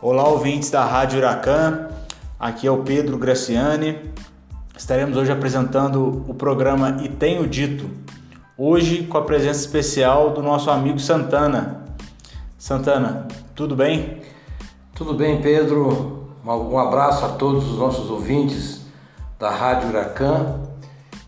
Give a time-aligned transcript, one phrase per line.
[0.00, 1.88] Olá, ouvintes da Rádio Huracan.
[2.38, 3.98] Aqui é o Pedro Graciani.
[4.76, 7.90] Estaremos hoje apresentando o programa E Tenho Dito.
[8.56, 11.84] Hoje com a presença especial do nosso amigo Santana.
[12.56, 13.26] Santana,
[13.56, 14.22] tudo bem?
[14.94, 16.28] Tudo bem, Pedro.
[16.44, 18.86] Um abraço a todos os nossos ouvintes
[19.36, 20.60] da Rádio Huracan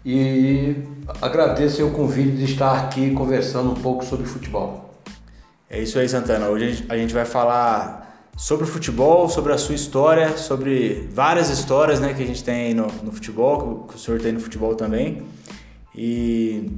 [0.06, 0.76] e
[1.20, 4.94] agradeço o convite de estar aqui conversando um pouco sobre futebol.
[5.68, 6.46] É isso aí, Santana.
[6.46, 12.00] Hoje a gente vai falar sobre o futebol, sobre a sua história, sobre várias histórias
[12.00, 15.22] né, que a gente tem no, no futebol, que o senhor tem no futebol também.
[15.94, 16.70] E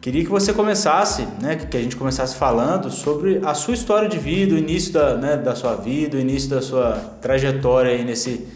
[0.00, 4.18] queria que você começasse, né, que a gente começasse falando sobre a sua história de
[4.18, 8.48] vida, o início da, né, da sua vida, o início da sua trajetória aí nesse,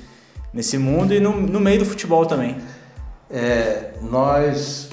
[0.52, 2.56] nesse mundo e no, no meio do futebol também.
[3.30, 4.88] É, nós,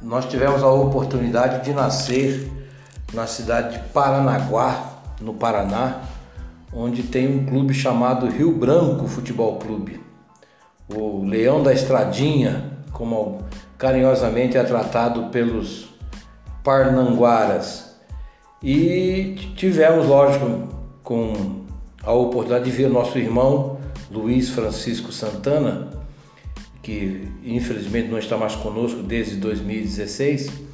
[0.00, 2.50] nós tivemos a oportunidade de nascer
[3.12, 6.00] na cidade de Paranaguá, no Paraná,
[6.72, 10.00] onde tem um clube chamado Rio Branco Futebol Clube.
[10.88, 13.42] O Leão da Estradinha, como
[13.78, 15.88] carinhosamente é tratado pelos
[16.62, 17.96] parnanguaras.
[18.62, 20.68] E tivemos, lógico,
[21.02, 21.64] com
[22.02, 23.78] a oportunidade de ver nosso irmão
[24.10, 25.88] Luiz Francisco Santana,
[26.82, 30.72] que infelizmente não está mais conosco desde 2016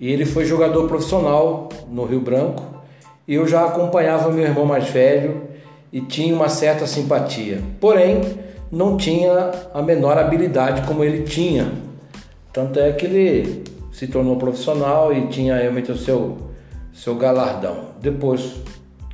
[0.00, 2.73] e ele foi jogador profissional no Rio Branco.
[3.26, 5.42] Eu já acompanhava meu irmão mais velho
[5.90, 7.62] e tinha uma certa simpatia.
[7.80, 8.20] Porém,
[8.70, 11.72] não tinha a menor habilidade como ele tinha.
[12.52, 16.36] Tanto é que ele se tornou profissional e tinha realmente o seu,
[16.92, 17.92] seu galardão.
[18.00, 18.56] Depois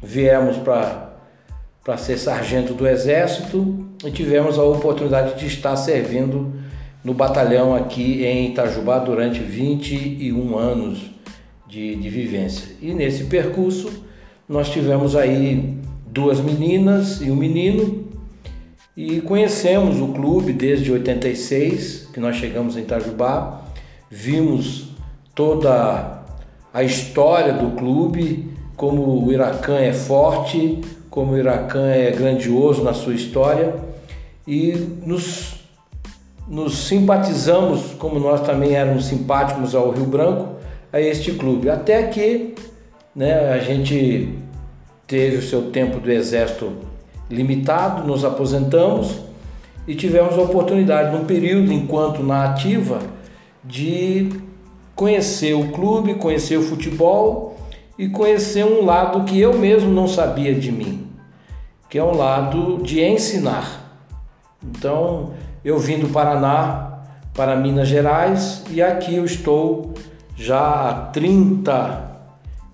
[0.03, 6.53] viemos para ser sargento do Exército e tivemos a oportunidade de estar servindo
[7.05, 11.11] no batalhão aqui em Itajubá durante 21 anos
[11.71, 12.69] de, de vivência.
[12.83, 13.89] E nesse percurso
[14.49, 18.09] nós tivemos aí duas meninas e um menino
[18.97, 23.63] e conhecemos o clube desde 86, que nós chegamos em Itajubá,
[24.11, 24.91] vimos
[25.35, 26.25] toda
[26.75, 32.93] a história do clube, como o Iracan é forte, como o Iracan é grandioso na
[32.93, 33.77] sua história
[34.47, 34.73] e
[35.07, 35.61] nos
[36.49, 40.60] nos simpatizamos, como nós também éramos simpáticos ao Rio Branco,
[40.93, 41.69] a este clube.
[41.69, 42.55] Até que
[43.15, 44.39] né, a gente
[45.07, 46.73] teve o seu tempo do exército
[47.29, 49.21] limitado, nos aposentamos
[49.87, 53.01] e tivemos a oportunidade, num período enquanto na ativa,
[53.65, 54.29] de
[54.95, 57.57] conhecer o clube, conhecer o futebol
[57.99, 61.07] e conhecer um lado que eu mesmo não sabia de mim,
[61.89, 63.99] que é um lado de ensinar.
[64.63, 65.33] Então,
[65.65, 67.01] eu vim do Paraná
[67.35, 69.90] para Minas Gerais e aqui eu estou
[70.41, 72.03] já há 30,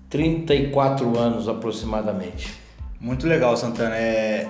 [0.09, 2.53] 34 anos aproximadamente.
[2.99, 3.93] Muito legal, Santana.
[3.93, 4.47] É,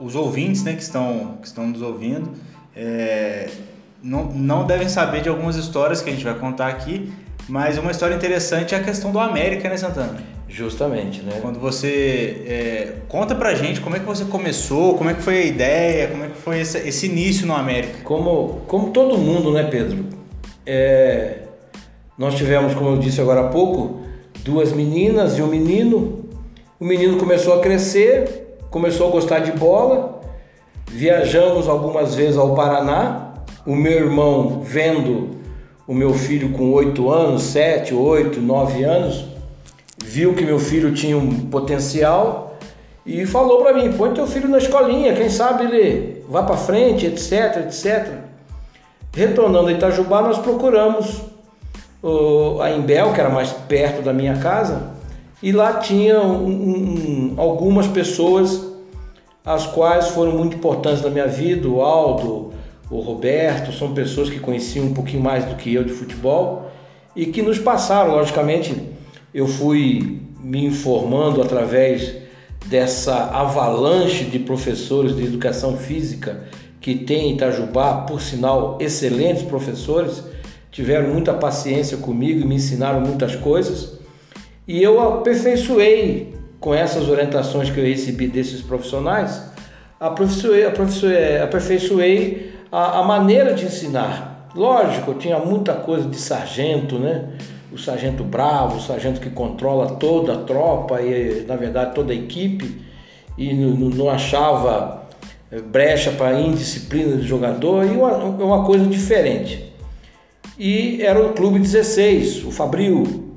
[0.00, 2.32] os ouvintes né, que, estão, que estão nos ouvindo
[2.74, 3.48] é,
[4.02, 7.12] não, não devem saber de algumas histórias que a gente vai contar aqui,
[7.48, 10.18] mas uma história interessante é a questão do América, né, Santana?
[10.48, 11.38] Justamente, né?
[11.40, 15.38] Quando você é, conta pra gente como é que você começou, como é que foi
[15.38, 17.98] a ideia, como é que foi esse, esse início no América.
[18.02, 20.06] Como, como todo mundo, né, Pedro?
[20.66, 21.47] É,
[22.18, 24.00] nós tivemos, como eu disse agora há pouco,
[24.40, 26.24] duas meninas e um menino.
[26.80, 30.20] O menino começou a crescer, começou a gostar de bola.
[30.90, 33.34] Viajamos algumas vezes ao Paraná.
[33.64, 35.38] O meu irmão vendo
[35.86, 39.24] o meu filho com oito anos, sete, oito, nove anos,
[40.04, 42.58] viu que meu filho tinha um potencial
[43.06, 47.06] e falou para mim: põe teu filho na escolinha, quem sabe ele vá para frente,
[47.06, 48.18] etc, etc.
[49.14, 51.22] Retornando a Itajubá, nós procuramos
[52.60, 54.92] a Imbel, que era mais perto da minha casa,
[55.42, 58.66] e lá tinha um, um, algumas pessoas
[59.44, 62.52] as quais foram muito importantes na minha vida, o Aldo,
[62.90, 66.70] o Roberto, são pessoas que conheciam um pouquinho mais do que eu de futebol
[67.16, 68.76] e que nos passaram, logicamente,
[69.32, 72.14] eu fui me informando através
[72.66, 76.44] dessa avalanche de professores de educação física
[76.80, 80.22] que tem em Itajubá, por sinal, excelentes professores,
[80.70, 83.98] tiveram muita paciência comigo e me ensinaram muitas coisas.
[84.66, 89.42] E eu aperfeiçoei com essas orientações que eu recebi desses profissionais,
[89.98, 94.50] aperfeiçoei, aperfeiçoei, aperfeiçoei a, a maneira de ensinar.
[94.54, 97.28] Lógico, eu tinha muita coisa de sargento, né?
[97.72, 102.16] o sargento bravo, o sargento que controla toda a tropa e, na verdade, toda a
[102.16, 102.82] equipe
[103.36, 105.06] e não achava
[105.50, 109.67] eh, brecha para indisciplina do jogador e uma, uma coisa diferente.
[110.58, 113.28] E era o Clube 16, o Fabril.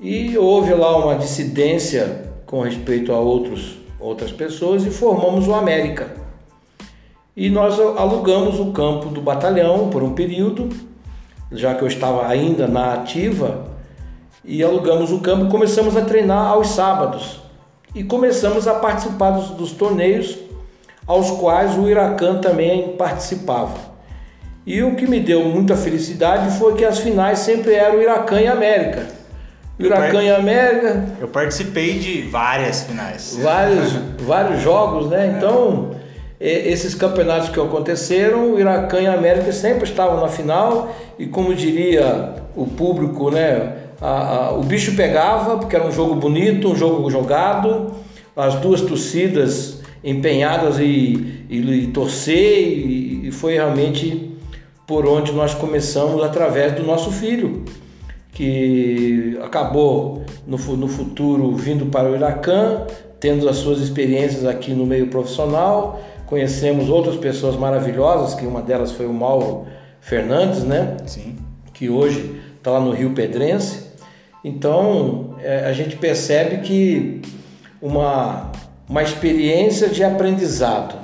[0.00, 6.10] E houve lá uma dissidência com respeito a outros outras pessoas e formamos o América.
[7.36, 10.70] E nós alugamos o campo do batalhão por um período,
[11.52, 13.66] já que eu estava ainda na ativa,
[14.44, 17.40] e alugamos o campo começamos a treinar aos sábados.
[17.94, 20.38] E começamos a participar dos, dos torneios
[21.06, 23.89] aos quais o Iracan também participava.
[24.66, 28.46] E o que me deu muita felicidade foi que as finais sempre eram Iracan e
[28.46, 29.06] América.
[29.78, 31.06] Iracan e América.
[31.20, 33.38] Eu participei de várias finais.
[33.42, 35.34] Vários, vários jogos, né?
[35.36, 35.92] Então,
[36.38, 42.34] esses campeonatos que aconteceram, o Iracan e América sempre estavam na final e como diria
[42.54, 43.76] o público, né?
[44.00, 47.94] A, a, o bicho pegava, porque era um jogo bonito, um jogo jogado,
[48.36, 54.29] as duas torcidas empenhadas e, e, e torcer, e, e foi realmente
[54.90, 57.64] por onde nós começamos através do nosso filho,
[58.32, 62.88] que acabou no, no futuro vindo para o Iracan,
[63.20, 66.02] tendo as suas experiências aqui no meio profissional.
[66.26, 69.64] Conhecemos outras pessoas maravilhosas, que uma delas foi o Mauro
[70.00, 70.96] Fernandes, né?
[71.06, 71.36] Sim.
[71.72, 73.92] Que hoje está lá no Rio Pedrense.
[74.42, 77.22] Então é, a gente percebe que
[77.80, 78.50] uma,
[78.88, 80.96] uma experiência de aprendizado,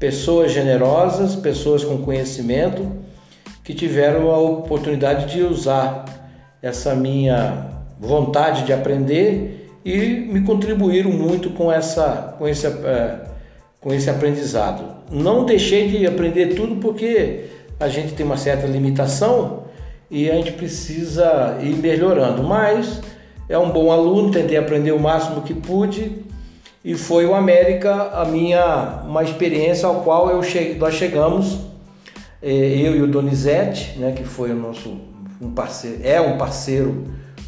[0.00, 3.08] pessoas generosas, pessoas com conhecimento
[3.70, 6.04] que tiveram a oportunidade de usar
[6.60, 7.68] essa minha
[8.00, 13.20] vontade de aprender e me contribuíram muito com essa com esse é,
[13.80, 14.82] com esse aprendizado.
[15.08, 17.44] Não deixei de aprender tudo porque
[17.78, 19.64] a gente tem uma certa limitação
[20.10, 23.00] e a gente precisa ir melhorando, mas
[23.48, 26.24] é um bom aluno, tentei aprender o máximo que pude
[26.84, 31.69] e foi o América a minha uma experiência ao qual eu che nós chegamos
[32.42, 34.96] eu e o Donizete, né, que foi o nosso
[35.40, 37.06] um parceiro, é um parceiro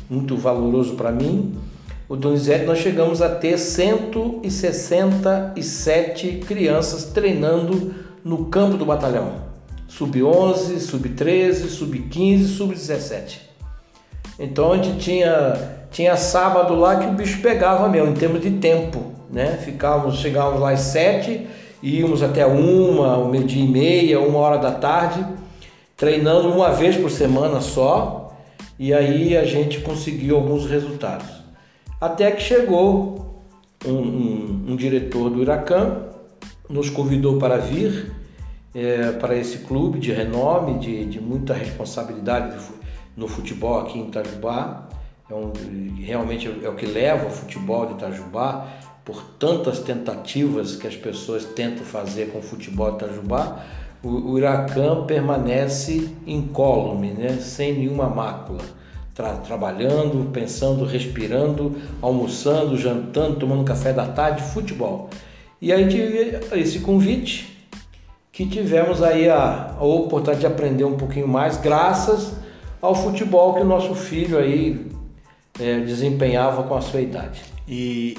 [0.09, 1.55] muito valoroso para mim.
[2.09, 7.95] O Donizete nós chegamos a ter 167 crianças treinando
[8.25, 9.53] no campo do batalhão.
[9.89, 13.39] Sub-11, sub-13, sub-15, sub-17.
[14.39, 15.55] Então a gente tinha,
[15.91, 19.13] tinha sábado lá que o bicho pegava mesmo, em termos de tempo.
[19.31, 19.59] Né?
[19.63, 21.47] Ficávamos, chegávamos lá às sete
[21.83, 25.27] íamos até uma, um meio-dia e meia, uma hora da tarde,
[25.97, 28.37] treinando uma vez por semana só,
[28.79, 31.43] e aí a gente conseguiu alguns resultados.
[32.01, 33.43] Até que chegou
[33.87, 36.09] um, um, um diretor do Iracan,
[36.69, 38.13] nos convidou para vir
[38.75, 42.57] é, para esse clube de renome, de, de muita responsabilidade
[43.17, 44.89] no futebol aqui em Itajubá.
[45.31, 45.53] É um,
[45.99, 48.67] realmente é o que leva o futebol de Itajubá
[49.05, 53.65] por tantas tentativas que as pessoas tentam fazer com o futebol de Itajubá,
[54.03, 57.39] o, o Iracan permanece incólume, né?
[57.41, 58.61] sem nenhuma mácula.
[59.15, 65.11] Tra trabalhando, pensando, respirando, almoçando, jantando, tomando café da tarde, futebol.
[65.61, 67.69] E aí tive esse convite
[68.33, 72.33] que tivemos aí a, a oportunidade de aprender um pouquinho mais, graças
[72.81, 74.91] ao futebol que o nosso filho aí
[75.61, 77.43] é, desempenhava com a sua idade.
[77.69, 78.17] E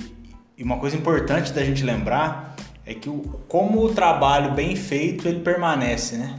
[0.58, 2.56] e uma coisa importante da gente lembrar
[2.86, 6.36] é que o, como o trabalho bem feito ele permanece, né?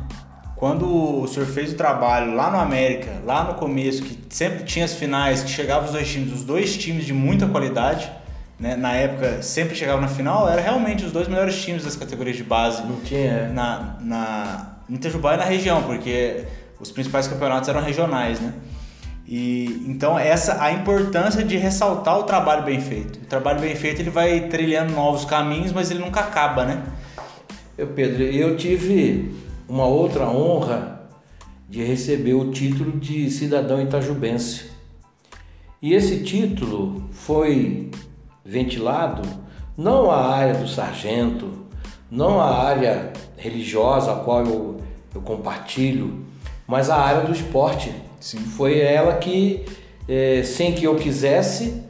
[0.56, 4.84] Quando o senhor fez o trabalho lá no América, lá no começo, que sempre tinha
[4.84, 8.10] as finais, que chegavam os dois times, os dois times de muita qualidade,
[8.58, 8.76] né?
[8.76, 12.44] Na época sempre chegavam na final, era realmente os dois melhores times das categorias de
[12.44, 12.82] base.
[12.82, 13.30] Não tinha.
[13.30, 13.48] É.
[13.48, 16.44] Na, na, em Itajubá e na região, porque
[16.78, 18.52] os principais campeonatos eram regionais, né?
[19.36, 23.16] E então essa a importância de ressaltar o trabalho bem feito.
[23.16, 26.84] O trabalho bem feito ele vai trilhando novos caminhos, mas ele nunca acaba, né?
[27.76, 29.34] Eu Pedro, eu tive
[29.68, 31.00] uma outra honra
[31.68, 34.66] de receber o título de cidadão itajubense.
[35.82, 37.90] E esse título foi
[38.44, 39.22] ventilado
[39.76, 41.66] não a área do sargento,
[42.08, 44.80] não a área religiosa a qual eu,
[45.12, 46.24] eu compartilho,
[46.68, 47.92] mas a área do esporte
[48.24, 48.38] Sim.
[48.38, 49.66] Foi ela que,
[50.08, 51.82] é, sem que eu quisesse,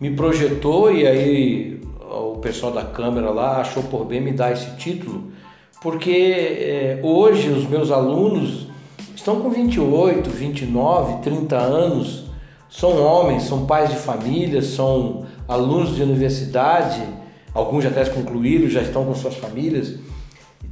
[0.00, 4.76] me projetou e aí o pessoal da câmera lá achou por bem me dar esse
[4.76, 5.32] título,
[5.82, 8.68] porque é, hoje os meus alunos
[9.12, 12.26] estão com 28, 29, 30 anos,
[12.70, 17.02] são homens, são pais de família, são alunos de universidade,
[17.52, 19.96] alguns já até concluíram, já estão com suas famílias.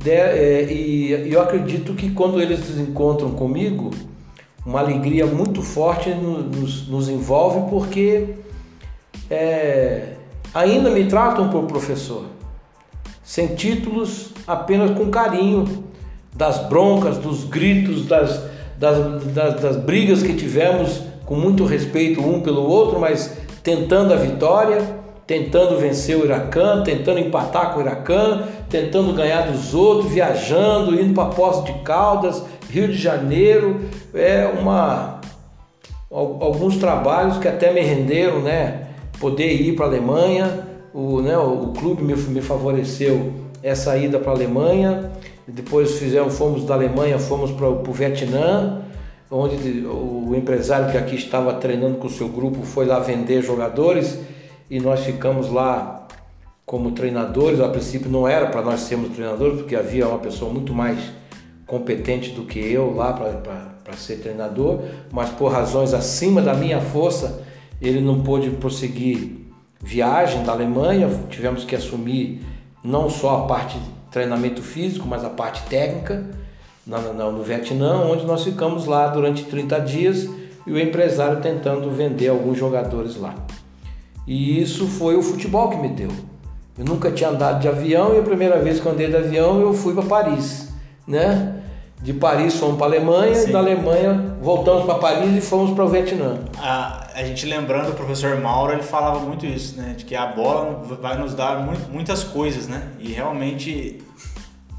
[0.07, 3.91] É, e eu acredito que quando eles se encontram comigo,
[4.71, 8.37] uma alegria muito forte nos, nos envolve porque
[9.29, 10.13] é,
[10.55, 12.27] ainda me tratam por professor,
[13.21, 15.85] sem títulos, apenas com carinho
[16.33, 18.45] das broncas, dos gritos, das,
[18.79, 24.17] das, das, das brigas que tivemos, com muito respeito um pelo outro, mas tentando a
[24.17, 30.95] vitória, tentando vencer o Iracan, tentando empatar com o Iracan, tentando ganhar dos outros, viajando,
[30.95, 33.81] indo para Poços de Caldas, Rio de Janeiro,
[34.15, 35.21] é uma
[36.11, 38.89] alguns trabalhos que até me renderam, né?
[39.21, 44.33] Poder ir para a Alemanha, o, né, o clube me, me favoreceu essa ida para
[44.33, 45.11] a Alemanha.
[45.47, 48.83] Depois fizemos, fomos da Alemanha, fomos para o Vietnã,
[49.31, 54.19] onde o empresário que aqui estava treinando com o seu grupo foi lá vender jogadores
[54.69, 56.07] e nós ficamos lá
[56.65, 57.61] como treinadores.
[57.61, 60.99] A princípio não era para nós sermos treinadores, porque havia uma pessoa muito mais
[61.71, 64.81] competente do que eu lá para ser treinador,
[65.13, 67.45] mas por razões acima da minha força,
[67.81, 69.37] ele não pôde prosseguir
[69.81, 72.43] viagem da Alemanha, tivemos que assumir
[72.83, 76.25] não só a parte de treinamento físico, mas a parte técnica
[76.85, 80.29] no, no Vietnã, onde nós ficamos lá durante 30 dias
[80.67, 83.33] e o empresário tentando vender alguns jogadores lá.
[84.27, 86.11] E isso foi o futebol que me deu.
[86.77, 89.73] Eu nunca tinha andado de avião e a primeira vez que andei de avião eu
[89.73, 90.69] fui para Paris,
[91.07, 91.59] né?
[92.03, 93.51] De Paris fomos para a Alemanha, Sim.
[93.51, 96.39] e da Alemanha voltamos para Paris e fomos para o Vietnã.
[96.57, 99.95] A, a gente lembrando o professor Mauro, ele falava muito isso, né?
[99.97, 102.89] De que a bola vai nos dar muito, muitas coisas, né?
[102.99, 103.99] E realmente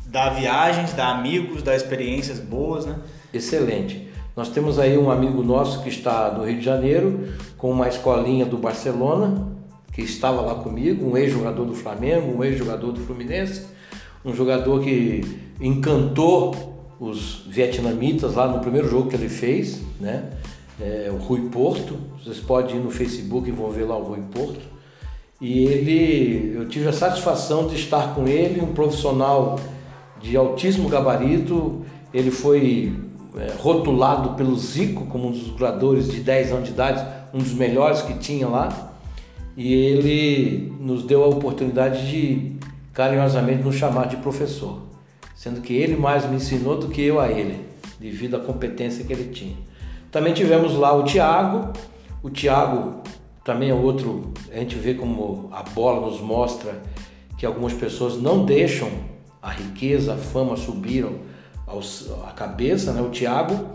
[0.07, 2.95] dá viagens, dá amigos, dá experiências boas, né?
[3.31, 4.09] Excelente.
[4.35, 8.45] Nós temos aí um amigo nosso que está no Rio de Janeiro, com uma escolinha
[8.45, 9.47] do Barcelona,
[9.93, 13.67] que estava lá comigo, um ex-jogador do Flamengo, um ex-jogador do Fluminense,
[14.25, 15.21] um jogador que
[15.59, 16.70] encantou
[17.01, 20.29] os vietnamitas lá no primeiro jogo que ele fez, né?
[20.79, 21.97] É, o Rui Porto.
[22.23, 24.61] Vocês podem ir no Facebook e vão ver lá o Rui Porto.
[25.41, 29.59] E ele, eu tive a satisfação de estar com ele, um profissional
[30.21, 31.83] de altíssimo gabarito.
[32.13, 32.95] Ele foi
[33.35, 37.03] é, rotulado pelo Zico como um dos jogadores de 10 anos de idade,
[37.33, 38.93] um dos melhores que tinha lá.
[39.57, 42.57] E ele nos deu a oportunidade de
[42.93, 44.90] carinhosamente nos chamar de professor
[45.41, 47.65] sendo que ele mais me ensinou do que eu a ele,
[47.99, 49.57] devido à competência que ele tinha.
[50.11, 51.73] Também tivemos lá o Tiago,
[52.21, 53.01] o Tiago
[53.43, 56.79] também é outro, a gente vê como a bola nos mostra
[57.39, 58.87] que algumas pessoas não deixam
[59.41, 61.07] a riqueza, a fama subir
[62.23, 63.01] à cabeça, né?
[63.01, 63.67] O Thiago,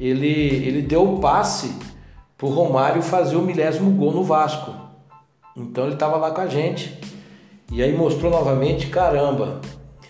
[0.00, 1.74] ele, ele deu o passe
[2.38, 4.74] para o Romário fazer o milésimo gol no Vasco.
[5.54, 6.98] Então ele estava lá com a gente.
[7.70, 9.60] E aí mostrou novamente, caramba,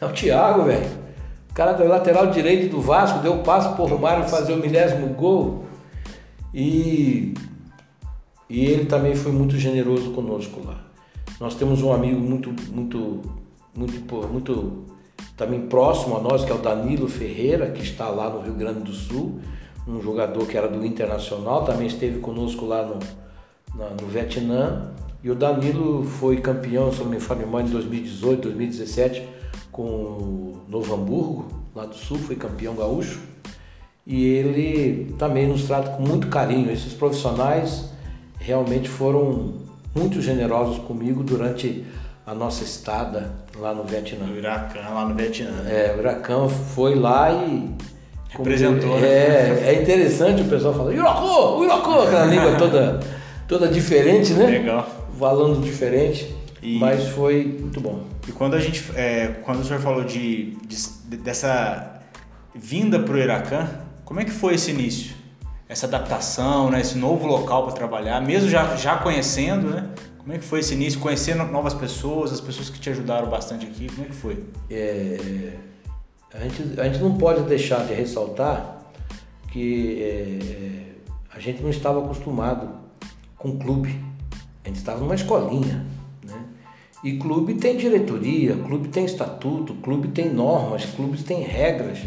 [0.03, 0.91] é o Thiago, velho.
[1.51, 5.09] O cara do lateral direito do Vasco deu o passo pro Romário fazer o milésimo
[5.15, 5.65] gol.
[6.53, 7.35] E,
[8.49, 10.81] e ele também foi muito generoso conosco lá.
[11.39, 13.21] Nós temos um amigo muito, muito,
[13.77, 14.85] muito, muito
[15.37, 18.81] também próximo a nós, que é o Danilo Ferreira, que está lá no Rio Grande
[18.81, 19.41] do Sul,
[19.87, 22.99] um jogador que era do Internacional, também esteve conosco lá no,
[23.75, 24.93] na, no Vietnã.
[25.23, 29.42] E o Danilo foi campeão, se não me engano, em 2018, 2017,
[29.73, 33.21] com o Novo Hamburgo, lá do Sul, foi campeão gaúcho.
[34.07, 36.71] E ele também nos trata com muito carinho.
[36.71, 37.91] Esses profissionais
[38.39, 39.55] realmente foram
[39.95, 41.85] muito generosos comigo durante
[42.27, 44.27] a nossa estada lá no Vietnã.
[44.27, 45.69] O Iracan, lá no Vietnã.
[45.69, 47.71] É, o Iracan foi lá e.
[48.31, 49.07] Representou, né?
[49.07, 53.01] É, é interessante o pessoal falar, Iracô, Iracô, aquela língua toda,
[53.47, 54.47] toda diferente, né?
[54.47, 54.89] Legal.
[55.19, 56.35] Falando diferente.
[56.63, 58.05] E, mas foi muito bom.
[58.27, 62.01] E quando a gente, é, quando o senhor falou de, de dessa
[62.55, 63.69] vinda para o Iracan,
[64.05, 65.17] como é que foi esse início?
[65.69, 66.81] Essa adaptação, né?
[66.81, 69.91] esse novo local para trabalhar, mesmo já, já conhecendo, né?
[70.19, 73.67] Como é que foi esse início, conhecendo novas pessoas, as pessoas que te ajudaram bastante
[73.67, 74.45] aqui, como é que foi?
[74.71, 75.57] É,
[76.33, 78.79] a, gente, a gente não pode deixar de ressaltar
[79.51, 80.93] que é,
[81.35, 82.69] a gente não estava acostumado
[83.37, 83.99] com clube,
[84.65, 85.85] a gente estava numa escolinha,
[87.03, 91.99] e clube tem diretoria, clube tem estatuto, clube tem normas, clubes têm regras.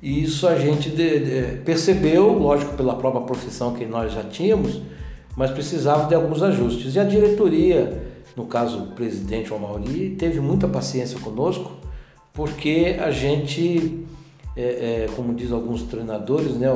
[0.00, 4.80] E isso a gente de, de, percebeu, lógico, pela própria profissão que nós já tínhamos,
[5.36, 6.94] mas precisava de alguns ajustes.
[6.94, 8.02] E a diretoria,
[8.36, 11.72] no caso o presidente Mauri, teve muita paciência conosco,
[12.32, 14.06] porque a gente,
[14.56, 16.68] é, é, como diz alguns treinadores, né,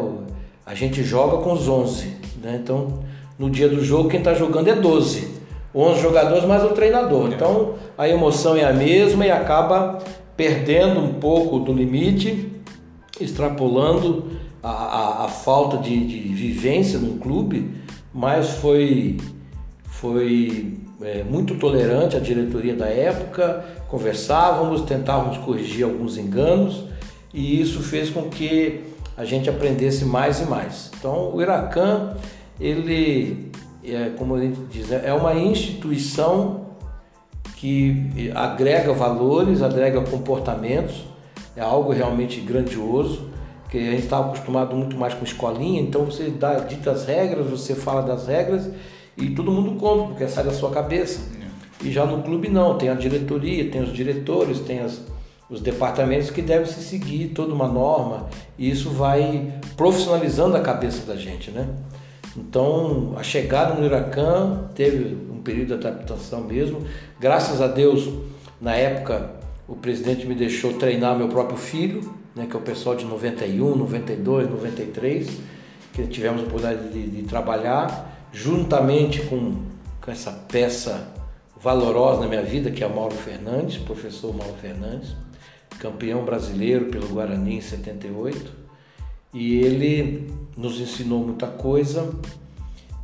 [0.66, 2.08] a gente joga com os 11.
[2.42, 2.60] Né?
[2.62, 3.04] Então,
[3.38, 5.33] no dia do jogo, quem está jogando é 12.
[5.74, 7.32] 11 jogadores mais o treinador.
[7.32, 9.98] Então a emoção é a mesma e acaba
[10.36, 12.52] perdendo um pouco do limite,
[13.20, 14.30] extrapolando
[14.62, 17.70] a, a, a falta de, de, vivência no clube,
[18.12, 19.18] mas foi,
[19.84, 26.84] foi é, muito tolerante a diretoria da época, conversávamos, tentávamos corrigir alguns enganos
[27.32, 28.80] e isso fez com que
[29.16, 30.90] a gente aprendesse mais e mais.
[30.98, 32.16] Então o Iracan
[32.58, 33.52] ele
[33.84, 36.64] é, como a gente diz, é uma instituição
[37.56, 41.04] que agrega valores, agrega comportamentos,
[41.56, 43.30] é algo realmente grandioso,
[43.70, 47.48] que a gente está acostumado muito mais com escolinha, então você dá dita as regras,
[47.48, 48.70] você fala das regras
[49.16, 51.20] e todo mundo compra, porque sai da sua cabeça.
[51.82, 55.02] E já no clube não, tem a diretoria, tem os diretores, tem as,
[55.50, 61.04] os departamentos que devem se seguir toda uma norma e isso vai profissionalizando a cabeça
[61.04, 61.68] da gente, né?
[62.36, 66.84] Então, a chegada no Iracan teve um período de adaptação mesmo.
[67.20, 68.08] Graças a Deus,
[68.60, 69.30] na época,
[69.68, 73.76] o presidente me deixou treinar meu próprio filho, né, que é o pessoal de 91,
[73.76, 75.30] 92, 93,
[75.92, 79.62] que tivemos a oportunidade de, de trabalhar juntamente com,
[80.00, 81.12] com essa peça
[81.60, 85.14] valorosa na minha vida, que é o Mauro Fernandes, professor Mauro Fernandes,
[85.78, 88.64] campeão brasileiro pelo Guarani em 78
[89.32, 92.10] e ele nos ensinou muita coisa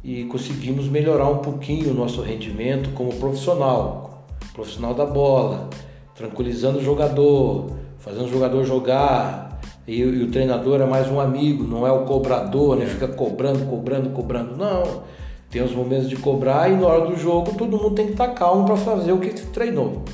[0.02, 5.68] e conseguimos melhorar um pouquinho o nosso rendimento como profissional, profissional da bola,
[6.14, 9.60] tranquilizando o jogador, fazendo o jogador jogar.
[9.86, 12.86] E, e o treinador é mais um amigo, não é o cobrador, né?
[12.86, 14.56] Fica cobrando, cobrando, cobrando.
[14.56, 15.02] Não.
[15.50, 18.28] Tem os momentos de cobrar e na hora do jogo todo mundo tem que estar
[18.28, 20.04] calmo para fazer o que treinou.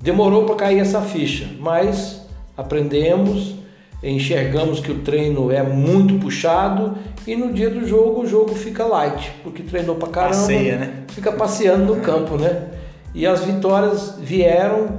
[0.00, 2.24] Demorou para cair essa ficha, mas
[2.56, 3.56] aprendemos,
[4.02, 8.84] enxergamos que o treino é muito puxado e no dia do jogo o jogo fica
[8.84, 11.04] light, porque treinou pra caramba, Passeia, né?
[11.08, 12.68] fica passeando no campo, né?
[13.14, 14.96] E as vitórias vieram,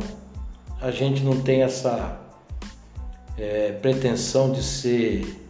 [0.82, 2.20] a gente não tem essa
[3.38, 5.50] é, pretensão de ser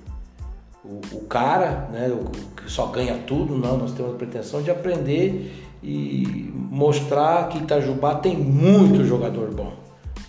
[0.86, 2.10] o, o, cara, né?
[2.10, 7.58] O, que só ganha tudo, não, nós temos a pretensão de aprender e mostrar que
[7.58, 9.74] Itajubá tem muito jogador bom,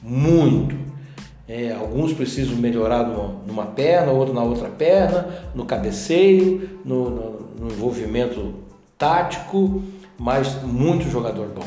[0.02, 0.89] muito
[1.52, 3.02] é, alguns precisam melhorar
[3.44, 8.54] numa, perna, outro na outra perna, no cabeceio, no, no, no envolvimento
[8.96, 9.82] tático,
[10.16, 11.66] mas muito jogador bom.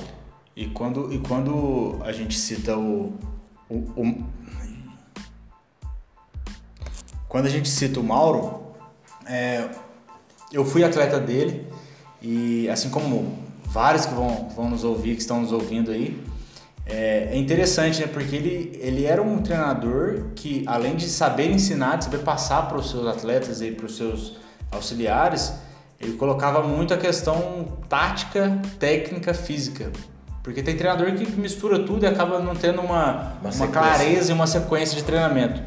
[0.55, 3.11] E quando, e quando a gente cita o,
[3.69, 4.23] o, o
[7.27, 8.61] quando a gente cita o Mauro,
[9.25, 9.67] é,
[10.53, 11.67] eu fui atleta dele
[12.21, 16.17] e assim como vários que vão, vão nos ouvir, que estão nos ouvindo aí,
[16.85, 18.07] é, é, interessante, né?
[18.07, 22.77] Porque ele, ele era um treinador que, além de saber ensinar, de saber passar para
[22.77, 24.37] os seus atletas e para os seus
[24.71, 25.53] auxiliares,
[25.99, 29.91] ele colocava muito a questão tática, técnica, física.
[30.43, 34.35] Porque tem treinador que mistura tudo e acaba não tendo uma, uma, uma clareza e
[34.35, 35.61] uma sequência de treinamento.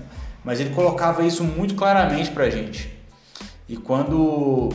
[0.44, 2.94] Mas ele colocava isso muito claramente para a gente.
[3.66, 4.68] E quando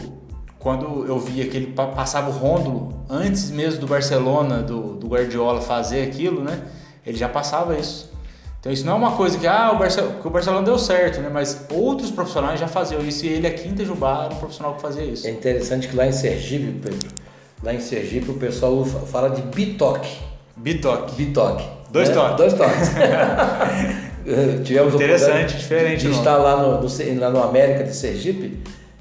[0.62, 5.60] quando eu via que ele passava o Rômulo antes mesmo do Barcelona, do, do Guardiola
[5.60, 6.62] fazer aquilo, né?
[7.06, 8.12] Ele já passava isso.
[8.60, 11.20] Então isso não é uma coisa que, ah, o, Barcelona, que o Barcelona deu certo,
[11.20, 11.30] né?
[11.34, 14.82] Mas outros profissionais já faziam isso e ele aqui em Itajubá era um profissional que
[14.82, 15.26] fazia isso.
[15.26, 17.10] É interessante que lá em Sergipe, Pedro,
[17.64, 20.16] lá em Sergipe o pessoal fala de bitoque.
[20.56, 21.16] Bitoque.
[21.16, 21.66] Bitoque.
[21.90, 22.16] Dois né?
[22.16, 22.38] toques.
[22.38, 22.92] Dois toques.
[24.64, 26.06] Tivemos Interessante, diferente.
[26.06, 28.60] De estar lá no, no, lá no América de Sergipe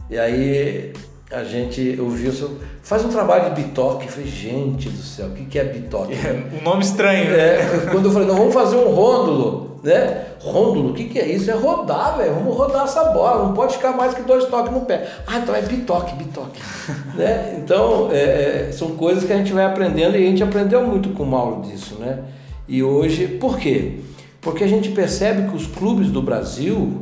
[0.09, 0.93] e aí
[1.31, 2.59] a gente ouviu seu.
[2.83, 4.07] Faz um trabalho de bitoque.
[4.07, 6.15] Eu falei, gente do céu, o que, que é bitoque?
[6.15, 7.33] É, um nome estranho.
[7.33, 10.27] É, quando eu falei, não, vamos fazer um rôndulo, né?
[10.41, 11.49] Rôndulo, o que, que é isso?
[11.49, 12.35] É rodar, velho.
[12.35, 13.45] Vamos rodar essa bola.
[13.45, 15.07] Não pode ficar mais que dois toques no pé.
[15.27, 16.61] Ah, então é bitoque, bitoque.
[17.15, 17.57] né?
[17.59, 21.11] Então, é, é, são coisas que a gente vai aprendendo e a gente aprendeu muito
[21.11, 22.19] com o Mauro disso, né?
[22.67, 24.01] E hoje, por quê?
[24.41, 27.01] Porque a gente percebe que os clubes do Brasil,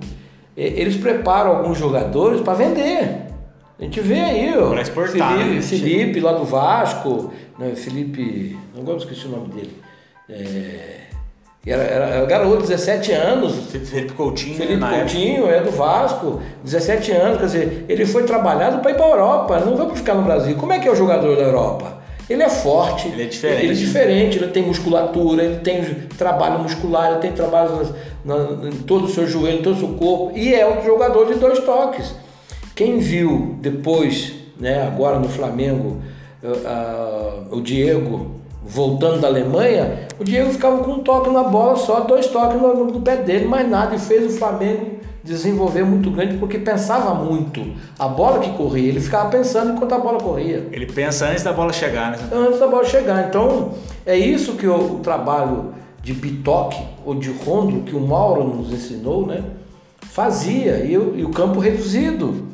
[0.57, 3.28] eles preparam alguns jogadores para vender.
[3.79, 4.71] A gente vê aí, ó.
[4.71, 5.63] Pra exportar, Felipe, né?
[5.63, 7.75] Felipe lá do Vasco, né?
[7.77, 8.59] Felipe.
[8.75, 9.77] Não gosto esqueci o nome dele.
[10.29, 10.99] É,
[11.67, 13.55] era, era, era garoto, 17 anos.
[13.71, 14.57] Felipe Coutinho.
[14.57, 15.55] Felipe Coutinho época.
[15.55, 19.61] é do Vasco, 17 anos, quer dizer, ele foi trabalhado para ir para a Europa,
[19.61, 20.57] não vai para ficar no Brasil.
[20.57, 21.99] Como é que é o jogador da Europa?
[22.29, 23.63] Ele é forte, ele é diferente.
[23.63, 25.83] Ele é diferente, ele tem musculatura, ele tem
[26.17, 29.79] trabalho muscular, ele tem trabalho na, na, em todo o seu joelho, em todo o
[29.79, 32.15] seu corpo, e é um jogador de dois toques.
[32.79, 35.97] Quem viu depois, né, agora no Flamengo,
[36.45, 41.99] uh, o Diego voltando da Alemanha, o Diego ficava com um toque na bola só,
[42.03, 44.93] dois toques no, no pé dele, mais nada, e fez o Flamengo
[45.25, 47.61] desenvolver muito grande porque pensava muito.
[47.99, 50.69] A bola que corria, ele ficava pensando enquanto a bola corria.
[50.71, 52.19] Ele pensa antes da bola chegar, né?
[52.33, 53.27] Antes da bola chegar.
[53.27, 53.73] Então,
[54.07, 58.73] é isso que o, o trabalho de bitoque ou de rondo que o Mauro nos
[58.73, 59.43] ensinou, né?
[60.01, 62.47] Fazia e, e o campo reduzido.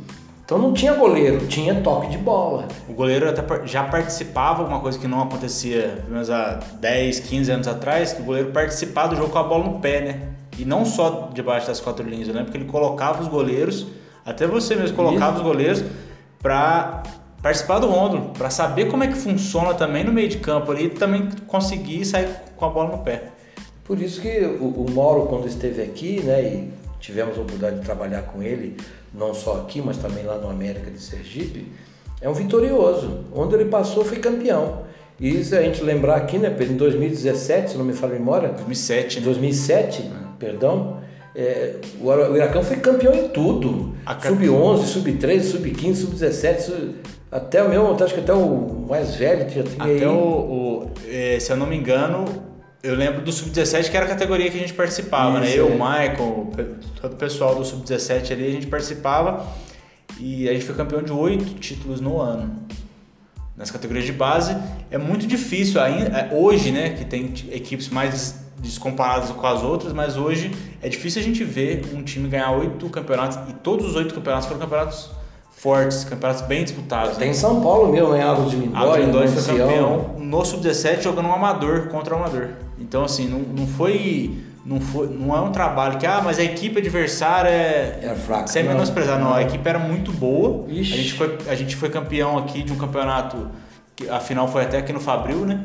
[0.45, 2.69] Então não tinha goleiro, tinha toque de bola.
[2.87, 7.51] O goleiro até já participava, uma coisa que não acontecia pelo menos há 10, 15
[7.51, 10.29] anos atrás, que o goleiro participava do jogo com a bola no pé, né?
[10.59, 13.87] E não só debaixo das quatro linhas, eu lembro que ele colocava os goleiros,
[14.25, 15.83] até você mesmo colocava os goleiros
[16.43, 17.03] para
[17.43, 20.87] participar do Rômulo, para saber como é que funciona também no meio de campo ali
[20.87, 23.31] e também conseguir sair com a bola no pé.
[23.83, 27.83] Por isso que o, o Mauro, quando esteve aqui, né, e tivemos a oportunidade de
[27.83, 28.77] trabalhar com ele,
[29.15, 31.67] não só aqui, mas também lá no América de Sergipe,
[32.21, 33.25] é um vitorioso.
[33.35, 34.83] Onde ele passou foi campeão.
[35.21, 38.49] E se a gente lembrar aqui, né, em 2017, se não me falha a memória.
[38.49, 39.25] 2007, né?
[39.25, 40.09] 2007, é.
[40.39, 40.99] perdão.
[41.37, 43.95] É, o Huracão foi campeão em tudo.
[44.23, 46.95] Sub-11, sub-13, sub-15, sub-17,
[47.31, 50.07] até o meu, acho que até o mais velho já tinha Até aí.
[50.07, 52.25] O, o é, se eu não me engano,
[52.85, 55.49] eu lembro do Sub-17 que era a categoria que a gente participava, né?
[55.49, 55.61] Isso, né?
[55.63, 56.51] Eu, o Michael,
[57.01, 59.47] todo o pessoal do Sub-17 ali, a gente participava
[60.21, 62.55] e a gente foi campeão de oito títulos no ano.
[63.57, 64.55] Nas categorias de base
[64.91, 69.95] é muito difícil ainda, é, hoje, né, que tem equipes mais descomparadas com as outras,
[69.95, 70.51] mas hoje
[70.83, 74.47] é difícil a gente ver um time ganhar oito campeonatos e todos os oito campeonatos
[74.47, 75.11] foram campeonatos
[75.51, 77.17] fortes, campeonatos bem disputados.
[77.17, 78.23] Tem São Paulo mesmo, né?
[78.23, 82.19] Água de Lindóia, Água de Lindóia foi campeão no Sub-17 jogando um amador contra o
[82.19, 82.64] um amador.
[82.95, 84.31] Então, assim, não, não foi...
[84.65, 87.99] Não, foi, não é um trabalho que, ah, mas a equipe adversária é.
[88.01, 88.47] Era fraca.
[88.47, 89.31] Sem menosprezar, não.
[89.31, 89.35] não.
[89.35, 90.65] A equipe era muito boa.
[90.67, 93.51] A gente, foi, a gente foi campeão aqui de um campeonato,
[93.97, 95.65] que a final foi até aqui no Fabril, né?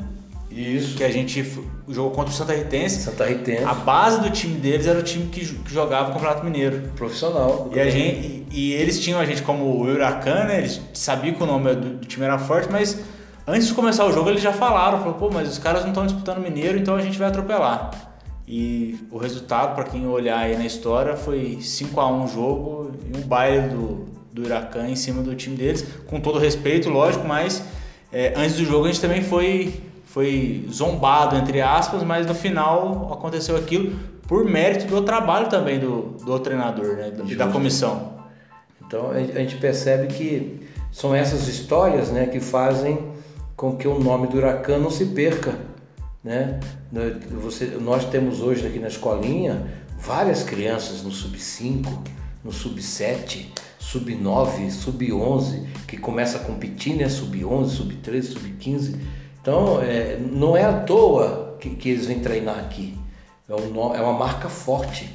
[0.49, 0.97] Isso.
[0.97, 1.45] Que a gente
[1.87, 3.03] jogou contra o Santa Ritense.
[3.03, 3.63] Santa Ritense.
[3.63, 6.81] A base do time deles era o time que, que jogava o Campeonato Mineiro.
[6.95, 7.69] Profissional.
[7.73, 10.57] E, a gente, e, e, eles tinham a gente como o Huracan, né?
[10.57, 12.99] Eles sabiam que o nome do, do, time era forte, mas
[13.49, 16.05] antes de começar o jogo eles já falaram, falaram, pô, mas os caras não estão
[16.05, 17.91] disputando Mineiro, então a gente vai atropelar.
[18.47, 22.91] E o resultado, para quem olhar aí na história, foi 5 a 1 o jogo
[23.13, 27.27] e um baile do, do Huracan em cima do time deles, com todo respeito, lógico,
[27.27, 27.63] mas
[28.12, 33.13] é, antes do jogo a gente também foi foi zombado, entre aspas, mas no final
[33.13, 33.95] aconteceu aquilo
[34.27, 38.13] por mérito do trabalho também do, do treinador né, e da comissão.
[38.83, 42.97] Então a gente percebe que são essas histórias né, que fazem
[43.60, 45.54] com que o nome do Huracan não se perca.
[46.24, 46.62] Né?
[47.43, 49.67] Você, nós temos hoje aqui na escolinha
[49.98, 51.86] várias crianças no sub-5,
[52.41, 57.10] no sub-7, sub-9, sub-11, que começa a competir, né?
[57.10, 58.95] sub-11, sub-13, sub-15
[59.41, 62.98] então, é, não é à toa que, que eles vêm treinar aqui.
[63.50, 65.13] É, um, é uma marca forte.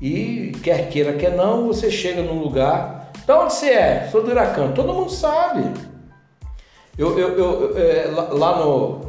[0.00, 3.12] E quer queira, quer não, você chega num lugar.
[3.24, 4.08] De onde você é?
[4.10, 4.72] Sou do Huracan.
[4.72, 5.93] Todo mundo sabe.
[6.96, 9.00] Eu, eu, eu é, lá, no,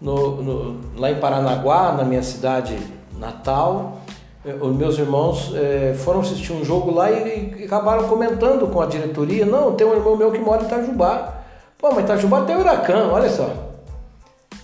[0.00, 2.78] no, no, lá em Paranaguá, na minha cidade
[3.18, 3.98] natal,
[4.46, 8.80] é, os meus irmãos é, foram assistir um jogo lá e, e, acabaram comentando com
[8.80, 9.44] a diretoria.
[9.44, 11.34] Não, tem um irmão meu que mora em Itajubá.
[11.78, 13.50] Pô, mas Itajubá tem o Huracan, olha só.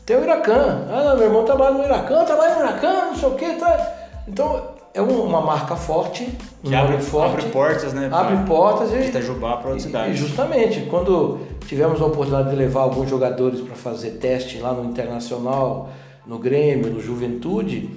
[0.07, 0.87] Tem o Iracan.
[0.90, 3.57] Ah, não, meu irmão trabalha no Iracan, trabalha no Iracan, não sei o quê.
[3.61, 3.93] Tá.
[4.27, 6.29] Então, é uma marca forte,
[6.62, 8.09] que abre, forte, abre portas, né?
[8.11, 10.12] Abre portas e Itajubá para cidade.
[10.12, 14.85] E justamente, quando tivemos a oportunidade de levar alguns jogadores para fazer teste lá no
[14.85, 15.90] Internacional,
[16.26, 17.90] no Grêmio, no Juventude,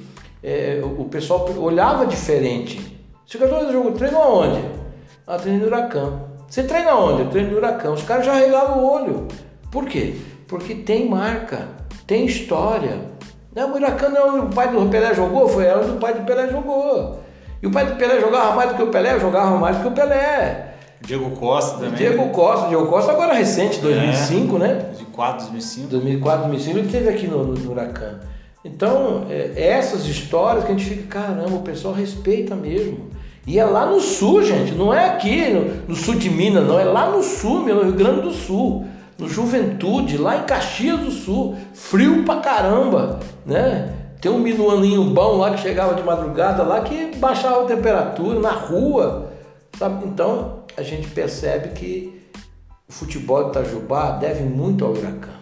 [0.44, 2.80] é, o pessoal olhava diferente.
[3.26, 4.64] Os jogadores do jogo treinam aonde?
[5.26, 6.20] Ah, treino no Huracan.
[6.48, 7.22] Você treina onde?
[7.22, 7.92] Eu treino no Huracan.
[7.92, 9.28] Os caras já regavam o olho.
[9.72, 10.16] Por quê?
[10.48, 13.00] Porque tem marca tem história.
[13.56, 16.50] Não, não é onde o pai do Pelé jogou, foi onde o pai do Pelé
[16.50, 17.20] jogou.
[17.62, 19.88] E o pai do Pelé jogava mais do que o Pelé, jogava mais do que
[19.88, 20.74] o Pelé.
[21.02, 21.94] Diego Costa também.
[21.94, 24.74] Diego Costa, Diego Costa agora recente, 2005, é, né?
[24.88, 25.88] 2004, 2005.
[25.90, 28.20] 2004, 2005, ele esteve aqui no, no Huracan.
[28.66, 33.10] Então, é, é, essas histórias que a gente fica, caramba, o pessoal respeita mesmo.
[33.46, 36.80] E é lá no sul, gente, não é aqui no, no sul de Minas, não,
[36.80, 38.86] é lá no sul, no Rio Grande do Sul
[39.18, 43.94] no Juventude, lá em Caxias do Sul, frio pra caramba, né?
[44.20, 48.52] Tem um minuaninho bom lá que chegava de madrugada lá que baixava a temperatura na
[48.52, 49.32] rua,
[49.78, 50.06] sabe?
[50.06, 52.22] Então a gente percebe que
[52.88, 55.34] o futebol de Itajubá deve muito ao Huracan.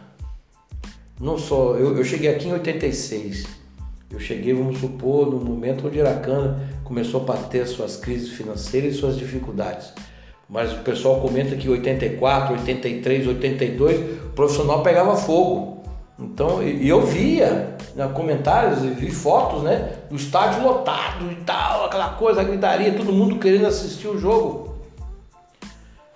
[1.19, 3.45] Não só, eu, eu cheguei aqui em 86.
[4.09, 8.95] Eu cheguei, vamos supor, no momento onde o Huracan começou a ter suas crises financeiras
[8.95, 9.93] e suas dificuldades
[10.51, 15.81] mas o pessoal comenta que 84, 83, 82, o profissional pegava fogo.
[16.19, 21.85] Então, e eu via né, comentários e vi fotos, né, do estádio lotado e tal,
[21.85, 24.75] aquela coisa, a gritaria, todo mundo querendo assistir o jogo.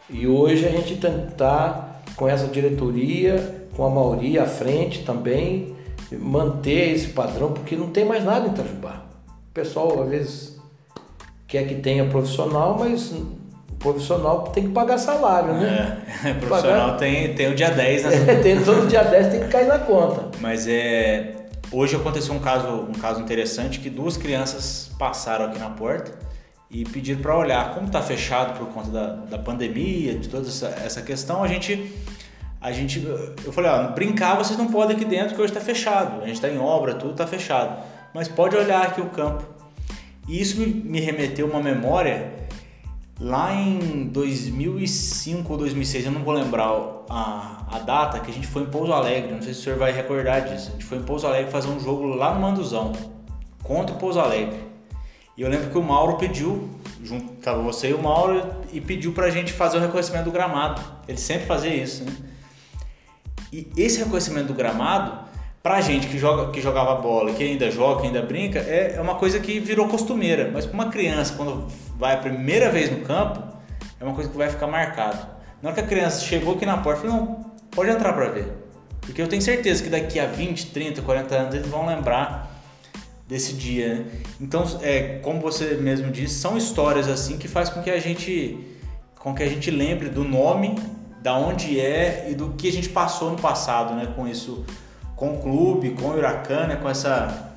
[0.09, 5.73] E hoje a gente tentar com essa diretoria, com a maioria à frente também,
[6.11, 9.05] manter esse padrão, porque não tem mais nada em Itajubá.
[9.49, 10.59] O pessoal às vezes
[11.47, 13.13] quer que tenha profissional, mas
[13.79, 16.01] profissional tem que pagar salário, né?
[16.23, 16.97] É, profissional pagar...
[16.97, 18.33] tem, tem o dia 10, né?
[18.33, 20.29] É, tem, todo dia 10 tem que cair na conta.
[20.39, 21.33] Mas é.
[21.71, 26.11] Hoje aconteceu um caso, um caso interessante que duas crianças passaram aqui na porta
[26.69, 27.73] e pediram para olhar.
[27.73, 31.91] Como está fechado por conta da, da pandemia, de toda essa, essa questão, a gente
[32.65, 33.05] a gente,
[33.45, 36.23] eu falei, ó, brincar vocês não podem aqui dentro, que hoje está fechado.
[36.23, 37.77] A gente está em obra, tudo está fechado.
[38.11, 39.45] Mas pode olhar aqui o campo.
[40.27, 42.31] E isso me, me remeteu uma memória
[43.19, 46.69] lá em 2005 ou 2006, eu não vou lembrar
[47.09, 49.33] a, a data, que a gente foi em Pouso Alegre.
[49.33, 50.69] Não sei se o senhor vai recordar disso.
[50.69, 52.91] A gente foi em Pouso Alegre fazer um jogo lá no Manduzão,
[53.63, 54.59] contra o Pouso Alegre.
[55.37, 56.69] E eu lembro que o Mauro pediu,
[57.03, 60.81] junto, tava você e o Mauro, e pediu pra gente fazer o reconhecimento do gramado.
[61.07, 62.11] Ele sempre fazia isso, né?
[63.51, 65.25] E esse reconhecimento do gramado,
[65.61, 69.01] pra gente que, joga, que jogava bola, que ainda joga, que ainda brinca, é, é
[69.01, 70.49] uma coisa que virou costumeira.
[70.53, 73.41] Mas pra uma criança, quando vai a primeira vez no campo,
[73.99, 75.25] é uma coisa que vai ficar marcado.
[75.61, 78.51] Na hora que a criança chegou aqui na porta, falei, não, pode entrar pra ver.
[79.01, 82.51] Porque eu tenho certeza que daqui a 20, 30, 40 anos eles vão lembrar
[83.27, 83.95] desse dia.
[83.95, 84.05] Né?
[84.41, 88.71] Então, é, como você mesmo disse, são histórias assim que faz com que a gente
[89.19, 90.75] com que a gente lembre do nome
[91.19, 94.13] da onde é e do que a gente passou no passado, né?
[94.15, 94.63] Com isso,
[95.15, 96.75] com o clube, com o Huracan, né?
[96.75, 97.55] Com essa,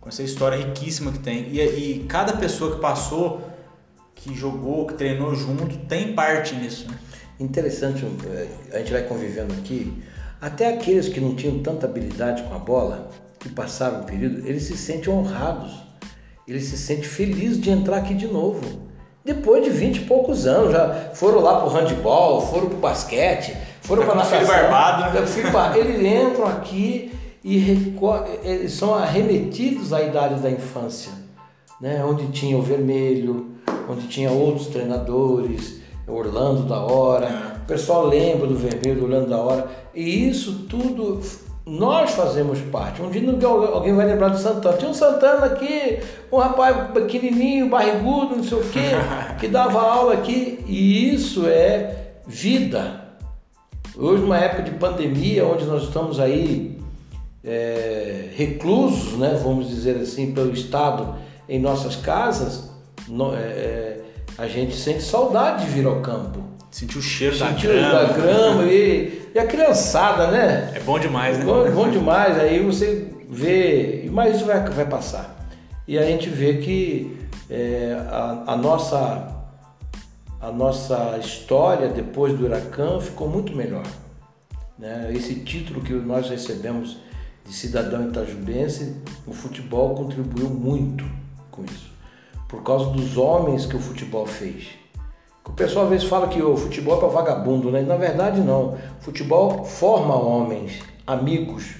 [0.00, 1.48] com essa história riquíssima que tem.
[1.48, 3.42] E, e cada pessoa que passou,
[4.14, 6.88] que jogou, que treinou junto, tem parte nisso.
[6.88, 6.96] Né?
[7.40, 10.02] Interessante, eh, a gente vai convivendo aqui.
[10.40, 14.64] Até aqueles que não tinham tanta habilidade com a bola, que passaram um período, eles
[14.64, 15.82] se sentem honrados.
[16.46, 18.92] Eles se sentem felizes de entrar aqui de novo
[19.24, 24.04] depois de 20 e poucos anos, já foram lá pro handball, foram pro basquete, foram
[24.04, 24.46] para natação.
[24.46, 25.26] barbado, né?
[25.26, 25.76] Filho bar...
[25.76, 27.12] Eles entram aqui
[27.44, 28.24] e recor...
[28.68, 31.12] são arremetidos à idade da infância,
[31.80, 32.04] né?
[32.04, 33.51] onde tinha o vermelho,
[33.88, 39.38] onde tinha outros treinadores, Orlando da hora, o pessoal lembra do vermelho, do Orlando da
[39.38, 41.20] hora, e isso tudo
[41.64, 43.00] nós fazemos parte.
[43.00, 44.76] Um dia alguém vai lembrar do Santana.
[44.76, 48.90] Tinha um Santana aqui, um rapaz pequenininho, barrigudo, não sei o quê,
[49.38, 50.58] que dava aula aqui.
[50.66, 53.02] E isso é vida.
[53.96, 56.78] Hoje, numa época de pandemia, onde nós estamos aí
[57.44, 61.14] é, reclusos, né, vamos dizer assim, pelo Estado
[61.48, 62.71] em nossas casas,
[63.12, 64.04] no, é, é
[64.38, 66.42] a gente sente saudade de vir ao campo.
[66.70, 67.92] Sentiu o cheiro da grama.
[67.92, 70.72] da grama e, e a criançada, né?
[70.74, 71.44] É bom demais, né?
[71.44, 72.38] Bom, bom demais.
[72.38, 75.46] Aí você vê, mas isso vai, vai passar.
[75.86, 77.18] E a gente vê que
[77.50, 79.44] é, a, a, nossa,
[80.40, 83.84] a nossa história depois do Huracan ficou muito melhor.
[84.78, 85.12] Né?
[85.14, 86.96] Esse título que nós recebemos
[87.46, 88.96] de cidadão itajubense,
[89.26, 91.04] o futebol contribuiu muito
[91.50, 91.91] com isso.
[92.52, 94.80] Por causa dos homens que o futebol fez
[95.44, 97.82] o pessoal às vezes fala que o futebol é para vagabundo, né?
[97.82, 98.74] Na verdade não.
[99.00, 101.74] O futebol forma homens, amigos,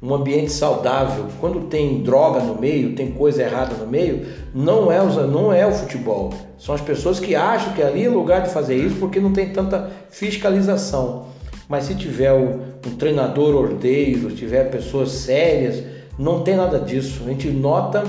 [0.00, 1.26] um ambiente saudável.
[1.40, 5.72] Quando tem droga no meio, tem coisa errada no meio, não é, não é o
[5.72, 6.32] futebol.
[6.56, 9.52] São as pessoas que acham que ali é lugar de fazer isso porque não tem
[9.52, 11.26] tanta fiscalização.
[11.68, 15.82] Mas se tiver um, um treinador ordeiro, tiver pessoas sérias,
[16.16, 17.22] não tem nada disso.
[17.24, 18.04] A gente nota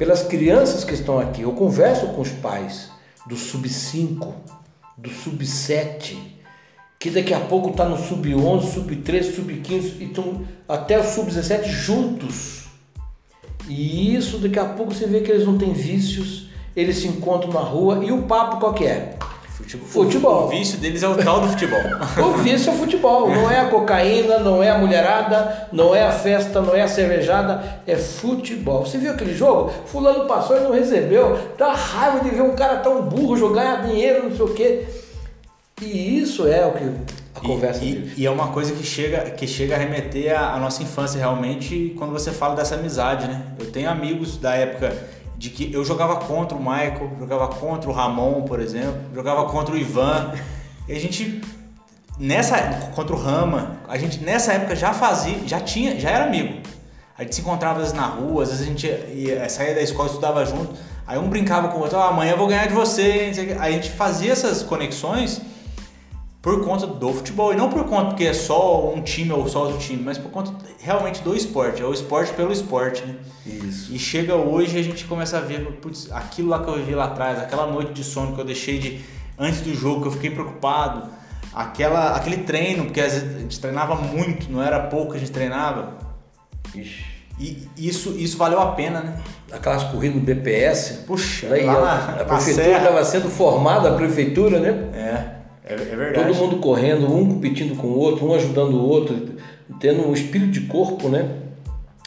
[0.00, 1.42] pelas crianças que estão aqui.
[1.42, 2.90] Eu converso com os pais
[3.26, 4.32] do sub-5,
[4.96, 6.16] do sub-7,
[6.98, 12.64] que daqui a pouco está no sub-11, sub-13, sub-15 e estão até o sub-17 juntos.
[13.68, 17.52] E isso daqui a pouco você vê que eles não têm vícios, eles se encontram
[17.52, 19.18] na rua e o papo qual que é?
[19.86, 20.44] Futebol.
[20.44, 21.80] O, vício deles é o tal do futebol.
[22.18, 23.28] o vício é o futebol.
[23.28, 26.88] Não é a cocaína, não é a mulherada, não é a festa, não é a
[26.88, 28.84] cervejada, é futebol.
[28.84, 29.72] Você viu aquele jogo?
[29.86, 31.38] Fulano passou e não recebeu.
[31.56, 34.86] Dá raiva de ver um cara tão burro jogar dinheiro, não sei o quê.
[35.80, 36.84] E isso é o que
[37.34, 40.54] a conversa e, e, e, é uma coisa que chega, que chega a remeter à,
[40.54, 43.42] à nossa infância realmente quando você fala dessa amizade, né?
[43.58, 44.92] Eu tenho amigos da época
[45.40, 49.74] de que eu jogava contra o Michael, jogava contra o Ramon, por exemplo, jogava contra
[49.74, 50.34] o Ivan.
[50.86, 51.40] E a gente
[52.18, 52.58] nessa
[52.94, 56.60] contra o Rama, a gente nessa época já fazia, já tinha, já era amigo.
[57.16, 59.80] A gente se encontrava às vezes na rua, às vezes a gente ia, saía da
[59.80, 60.74] escola, estudava junto.
[61.06, 63.32] Aí um brincava com o outro, ah, amanhã eu vou ganhar de você.
[63.60, 65.40] Aí a gente fazia essas conexões
[66.42, 67.52] por conta do futebol.
[67.52, 70.30] E não por conta porque é só um time ou só outro time, mas por
[70.30, 71.82] conta realmente do esporte.
[71.82, 73.16] É o esporte pelo esporte, né?
[73.46, 73.92] Isso.
[73.92, 76.94] E chega hoje e a gente começa a ver, putz, aquilo lá que eu vivi
[76.94, 79.04] lá atrás, aquela noite de sono que eu deixei de
[79.38, 81.08] antes do jogo, que eu fiquei preocupado,
[81.54, 85.94] aquela, aquele treino, porque a gente treinava muito, não era pouco que a gente treinava.
[86.74, 87.10] Ixi.
[87.38, 89.16] E isso, isso valeu a pena, né?
[89.50, 91.04] Aquelas corridas no BPS.
[91.06, 94.68] Puxa, lá a, a prefeitura estava sendo formada, a prefeitura, né?
[94.92, 95.39] É.
[95.70, 96.26] É, é verdade.
[96.26, 99.36] Todo mundo correndo, um competindo com o outro, um ajudando o outro,
[99.78, 101.36] tendo um espírito de corpo, né?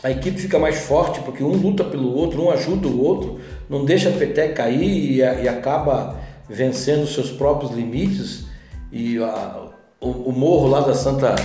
[0.03, 3.85] A equipe fica mais forte porque um luta pelo outro, um ajuda o outro, não
[3.85, 8.45] deixa a peteca cair e, e acaba vencendo seus próprios limites.
[8.91, 9.69] E a,
[10.01, 11.35] o, o morro lá da Santa.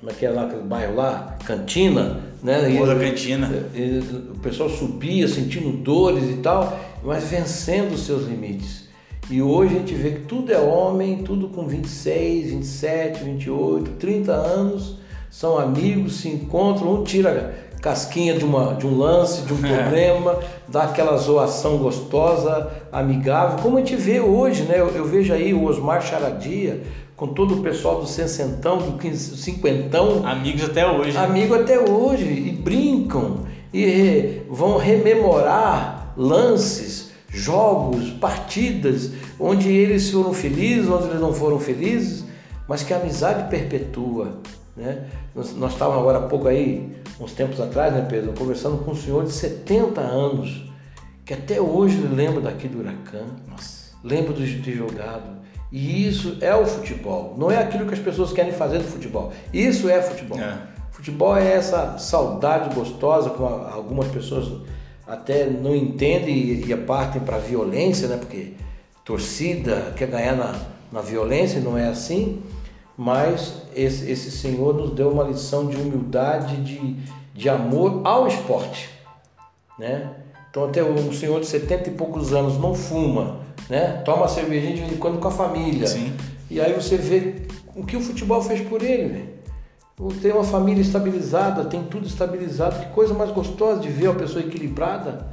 [0.00, 1.36] Como é que é lá, aquele bairro lá?
[1.44, 2.68] Cantina, né?
[2.68, 3.50] Morro da Cantina.
[3.74, 3.98] E,
[4.34, 8.85] o pessoal subia sentindo dores e tal, mas vencendo os seus limites.
[9.28, 14.32] E hoje a gente vê que tudo é homem, tudo com 26, 27, 28, 30
[14.32, 19.58] anos, são amigos, se encontram, um tira casquinha de, uma, de um lance, de um
[19.62, 24.78] problema, dá aquela zoação gostosa, amigável, como a gente vê hoje, né?
[24.78, 26.82] Eu, eu vejo aí o Osmar Charadia,
[27.16, 30.24] com todo o pessoal do sessentão, do cinquentão.
[30.24, 31.16] Amigos até hoje.
[31.16, 33.40] Amigo até hoje, e brincam,
[33.74, 37.05] e vão rememorar lances,
[37.36, 42.24] jogos, partidas, onde eles foram felizes, onde eles não foram felizes,
[42.66, 44.40] mas que a amizade perpetua.
[44.74, 45.04] Né?
[45.34, 48.96] Nós, nós estávamos agora há pouco aí, uns tempos atrás, né, Pedro, conversando com um
[48.96, 50.64] senhor de 70 anos,
[51.24, 53.96] que até hoje lembra daqui do Huracan, Nossa.
[54.02, 55.36] lembra de ter jogado.
[55.70, 57.34] E isso é o futebol.
[57.36, 59.32] Não é aquilo que as pessoas querem fazer do futebol.
[59.52, 60.38] Isso é futebol.
[60.38, 60.56] É.
[60.92, 64.62] Futebol é essa saudade gostosa, como algumas pessoas
[65.06, 68.16] até não entendem e, partem para a violência, né?
[68.16, 68.52] Porque
[69.04, 70.54] torcida quer ganhar na,
[70.92, 72.42] na violência, não é assim
[72.96, 76.96] mas esse, esse Senhor nos deu uma lição de humildade, de,
[77.34, 78.88] de amor ao esporte,
[79.78, 80.10] né?
[80.50, 84.00] Então até um senhor de 70 e poucos anos não fuma, né?
[84.04, 85.86] Toma cervejinha de vez em quando com a família.
[85.86, 86.14] Sim.
[86.50, 87.42] E aí você vê
[87.74, 89.35] o que o futebol fez por ele, velho.
[90.20, 92.78] Tem uma família estabilizada, tem tudo estabilizado.
[92.80, 95.26] Que coisa mais gostosa de ver uma pessoa equilibrada.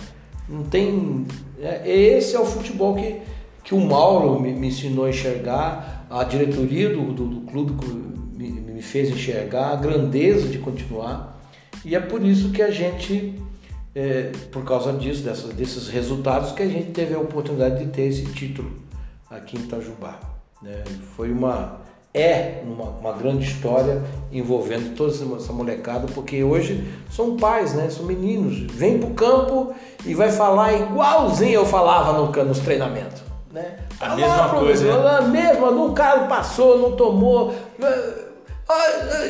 [0.48, 1.26] Não tem.
[1.60, 3.22] É, esse é o futebol que,
[3.64, 7.74] que o Mauro me, me ensinou a enxergar a diretoria do, do, do clube
[8.34, 11.34] me, me, fez enxergar a grandeza de continuar
[11.86, 13.36] e é por isso que a gente,
[13.94, 18.04] é, por causa disso, dessas, desses resultados, que a gente teve a oportunidade de ter
[18.04, 18.72] esse título
[19.30, 20.20] aqui em Itajubá.
[20.62, 20.84] Né?
[21.16, 21.82] Foi uma
[22.14, 27.90] é uma, uma, grande história envolvendo toda essa molecada, porque hoje são pais, né?
[27.90, 28.72] São meninos.
[28.72, 29.74] Vem pro campo
[30.06, 33.24] e vai falar igualzinho eu falava no, nos treinamentos.
[33.52, 33.78] Né?
[34.00, 34.86] A mesma coisa.
[34.86, 35.10] Né?
[35.18, 37.54] A mesma, um cara passou, não tomou.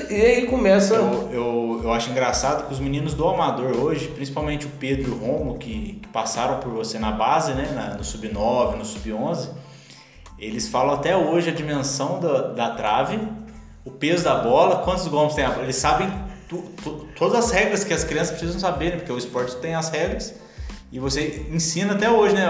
[0.10, 0.96] E aí começa.
[0.96, 5.14] Eu, eu, eu, acho engraçado que os meninos do Amador hoje, principalmente o Pedro e
[5.14, 7.72] o Romo, que, que passaram por você na base, né?
[7.74, 9.50] Na, no Sub-9, no Sub-11,
[10.38, 13.20] eles falam até hoje a dimensão da, da trave,
[13.86, 15.46] o peso da bola, quantos gols tem.
[15.62, 16.12] Eles sabem
[16.48, 18.98] tu, tu, todas as regras que as crianças precisam saber, né?
[18.98, 20.34] porque o esporte tem as regras.
[20.94, 22.48] E você ensina até hoje, né?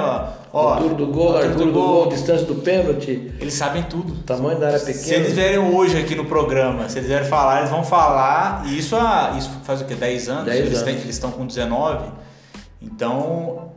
[0.52, 3.32] Ó, altura do gol, altura, do, gol, distância do pênalti.
[3.40, 4.22] Eles sabem tudo.
[4.24, 5.02] Tamanho da área pequena.
[5.02, 8.64] Se eles vierem hoje aqui no programa, se eles vierem falar, eles vão falar.
[8.66, 8.98] E isso,
[9.38, 9.96] isso faz o quê?
[9.96, 10.44] 10 anos?
[10.44, 10.84] 10 eles, anos.
[10.84, 12.12] Têm, eles estão com 19.
[12.82, 13.72] Então,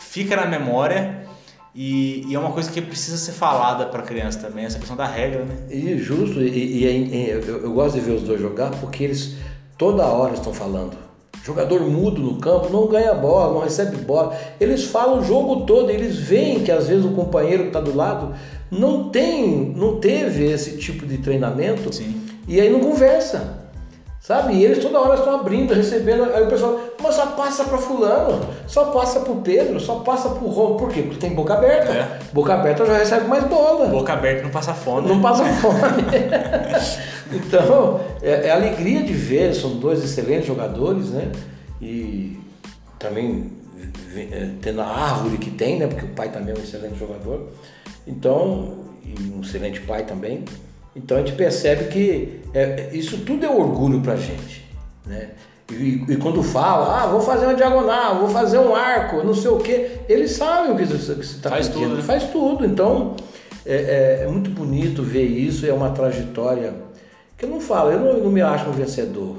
[0.00, 1.27] fica na memória.
[1.74, 4.96] E, e, é uma coisa que precisa ser falada para a criança também, essa questão
[4.96, 5.54] da regra, né?
[5.70, 9.36] E justo, e, e, e eu, eu gosto de ver os dois jogar porque eles
[9.76, 10.96] toda hora estão falando.
[11.44, 14.36] Jogador mudo no campo, não ganha bola, não recebe bola.
[14.60, 17.96] Eles falam o jogo todo, eles veem que às vezes o companheiro que está do
[17.96, 18.34] lado
[18.70, 22.20] não tem, não teve esse tipo de treinamento Sim.
[22.46, 23.67] e aí não conversa.
[24.20, 24.54] Sabe?
[24.54, 26.24] E eles toda hora estão abrindo, recebendo.
[26.24, 30.28] Aí o pessoal, mas só passa para fulano, só passa para o Pedro, só passa
[30.28, 30.76] para o Romo.
[30.76, 31.02] Por quê?
[31.02, 31.92] Porque tem boca aberta.
[31.92, 32.18] É.
[32.32, 33.86] Boca aberta já recebe mais bola.
[33.86, 35.08] Boca aberta não passa fome.
[35.08, 35.78] Não passa fome.
[37.32, 41.30] então, é, é alegria de ver, são dois excelentes jogadores, né?
[41.80, 42.38] E
[42.98, 43.52] também
[44.14, 45.86] é, tendo a árvore que tem, né?
[45.86, 47.48] Porque o pai também é um excelente jogador.
[48.06, 50.44] Então, e um excelente pai também.
[50.98, 54.68] Então a gente percebe que é, isso tudo é orgulho para a gente.
[55.06, 55.30] Né?
[55.70, 59.50] E, e, quando fala, ah, vou fazer uma diagonal, vou fazer um arco, não sei
[59.50, 61.72] o quê, eles sabem o que você está pedindo.
[61.72, 62.02] Tudo, né?
[62.02, 62.64] Faz tudo.
[62.64, 63.14] Então
[63.64, 66.74] é, é, é, muito bonito ver isso, é uma trajetória
[67.36, 69.36] que eu não falo, eu não, eu não me acho um vencedor.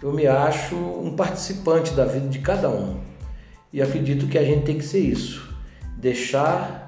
[0.00, 3.00] Eu me acho um participante da vida de cada um.
[3.72, 5.52] E acredito que a gente tem que ser isso.
[5.96, 6.87] Deixar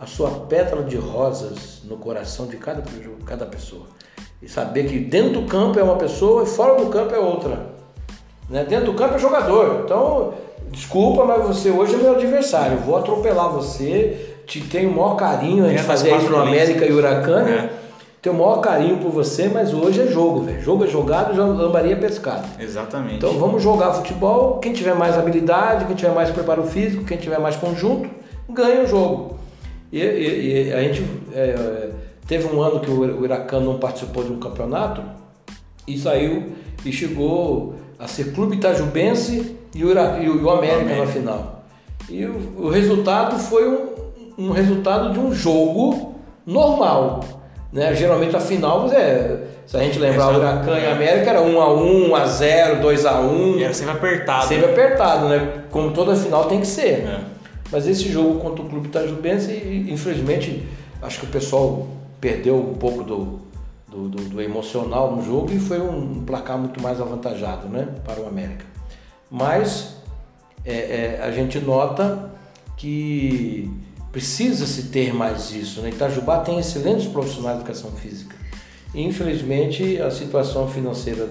[0.00, 2.82] a sua pétala de rosas no coração de cada,
[3.26, 3.86] cada pessoa.
[4.40, 7.66] E saber que dentro do campo é uma pessoa e fora do campo é outra.
[8.48, 8.64] Né?
[8.64, 9.82] Dentro do campo é jogador.
[9.84, 10.34] Então,
[10.70, 12.76] desculpa, mas você hoje é meu adversário.
[12.76, 14.36] Eu vou atropelar você.
[14.46, 17.46] Te tenho o maior carinho de fazer isso no América e Huracan.
[17.48, 17.70] É.
[18.22, 20.60] Tenho o maior carinho por você, mas hoje é jogo, velho.
[20.62, 22.46] Jogo é jogado, lambaria é pescado.
[22.58, 23.16] Exatamente.
[23.16, 24.58] Então vamos jogar futebol.
[24.58, 28.08] Quem tiver mais habilidade, quem tiver mais preparo físico, quem tiver mais conjunto,
[28.48, 29.37] ganha o jogo.
[29.92, 31.90] E, e, e a gente é,
[32.26, 35.02] teve um ano que o Huracan não participou de um campeonato
[35.86, 36.52] e saiu
[36.84, 41.64] e chegou a ser Clube Itajubense e o, e o América, América, na final.
[42.08, 43.88] E o, o resultado foi um,
[44.38, 46.14] um, resultado de um jogo
[46.46, 47.20] normal,
[47.72, 47.94] Né?
[47.94, 52.80] Geralmente a final, é, se a gente lembrar o Huracan e América, era 1x1, 1x0,
[52.82, 53.62] 2x1.
[53.62, 54.46] Era sempre apertado.
[54.46, 55.64] Sempre apertado, né?
[55.70, 57.06] Como toda final tem que ser.
[57.06, 57.37] É.
[57.70, 59.52] Mas esse jogo contra o Clube Itajubense,
[59.88, 60.66] infelizmente,
[61.02, 61.86] acho que o pessoal
[62.20, 63.40] perdeu um pouco do,
[63.88, 67.88] do, do, do, emocional no jogo e foi um placar muito mais avantajado né?
[68.04, 68.64] para o América.
[69.30, 69.96] Mas
[70.64, 72.30] é, é, a gente nota
[72.76, 73.70] que
[74.10, 75.80] precisa se ter mais isso.
[75.80, 75.90] Né?
[75.90, 78.34] Itajubá tem excelentes profissionais de educação física.
[78.94, 81.28] Infelizmente, a situação financeira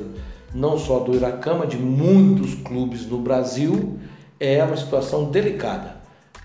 [0.53, 3.99] não só do Iracama, de muitos clubes no Brasil,
[4.39, 5.96] é uma situação delicada.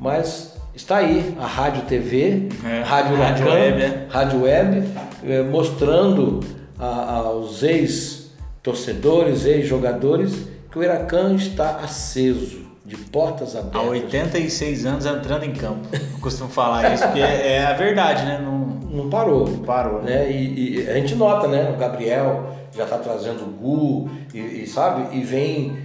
[0.02, 4.06] Mas está aí a Rádio TV, é, Rádio Rádio Web, é.
[4.10, 4.88] Rádio Web
[5.24, 6.40] é, mostrando
[6.76, 13.80] a, aos ex-torcedores, ex-jogadores, que o Iracan está aceso de portas abertas.
[13.80, 15.86] Há 86 anos entrando em campo.
[15.92, 18.40] Eu costumo falar isso, porque é, é, a verdade, né?
[18.44, 18.58] Não,
[19.04, 19.46] não parou.
[19.46, 20.28] Não parou, né?
[20.32, 21.70] E, e, a gente nota, né?
[21.72, 25.16] O Gabriel já está trazendo o Gu, e, e, sabe?
[25.16, 25.76] E vem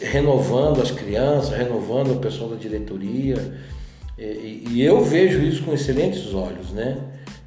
[0.00, 3.36] renovando as crianças, renovando o pessoal da diretoria.
[4.18, 6.98] E, e, eu vejo isso com excelentes olhos, né?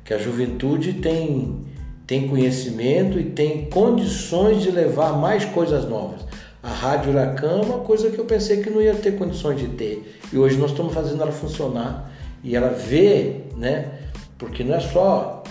[0.06, 1.62] Que a juventude tem,
[2.08, 6.22] tem conhecimento e tem condições de levar mais coisas novas.
[6.64, 9.68] A Rádio Huracan é uma coisa que eu pensei que não ia ter condições de
[9.70, 10.20] ter.
[10.32, 12.12] E hoje nós estamos fazendo ela funcionar
[12.44, 13.92] e ela vê, né?
[14.38, 15.44] Porque não é só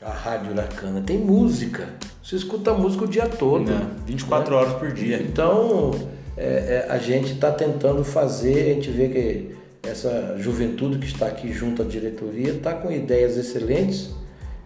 [0.00, 1.88] a Rádio Huracan, tem música.
[2.26, 3.70] Você escuta música o dia todo.
[3.70, 4.56] Não, 24 né?
[4.56, 5.22] horas por dia.
[5.22, 5.92] Então,
[6.36, 11.26] é, é, a gente está tentando fazer, a gente vê que essa juventude que está
[11.28, 14.10] aqui junto à diretoria está com ideias excelentes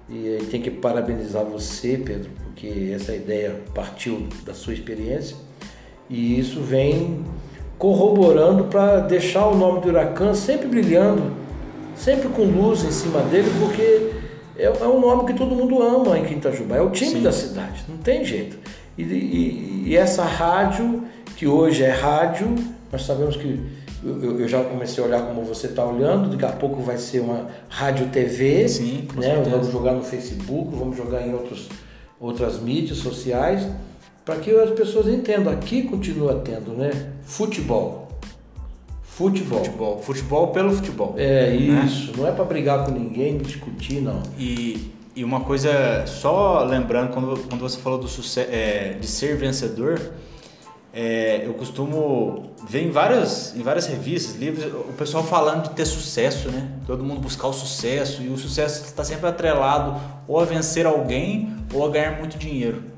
[0.08, 5.36] e tem que parabenizar você, Pedro, porque essa ideia partiu da sua experiência
[6.08, 7.22] e isso vem
[7.76, 11.30] corroborando para deixar o nome do Huracan sempre brilhando,
[11.94, 14.19] sempre com luz em cima dele, porque
[14.60, 17.22] é, é um nome que todo mundo ama em Quintajubá, é o time Sim.
[17.22, 18.58] da cidade, não tem jeito.
[18.96, 21.04] E, e, e, essa rádio,
[21.36, 22.54] que hoje é rádio,
[22.92, 23.60] nós sabemos que
[24.04, 27.20] eu, eu já comecei a olhar como você está olhando, daqui a pouco vai ser
[27.20, 29.42] uma rádio TV, Sim, né?
[29.48, 31.68] vamos jogar no Facebook, vamos jogar em outros,
[32.18, 33.66] outras mídias sociais
[34.24, 35.52] para que as pessoas entendam.
[35.52, 36.90] Aqui continua tendo, né?
[37.22, 37.99] Futebol.
[39.20, 39.58] Futebol.
[39.58, 39.98] Futebol.
[39.98, 41.14] Futebol pelo futebol.
[41.18, 41.84] É né?
[41.84, 42.12] isso.
[42.16, 44.22] Não é para brigar com ninguém, discutir, não.
[44.38, 49.36] E, e uma coisa, só lembrando, quando, quando você falou do sucesso, é, de ser
[49.36, 50.00] vencedor,
[50.90, 55.84] é, eu costumo ver em várias, em várias revistas, livros, o pessoal falando de ter
[55.84, 56.70] sucesso, né?
[56.86, 61.54] Todo mundo buscar o sucesso e o sucesso está sempre atrelado ou a vencer alguém
[61.74, 62.89] ou a ganhar muito dinheiro.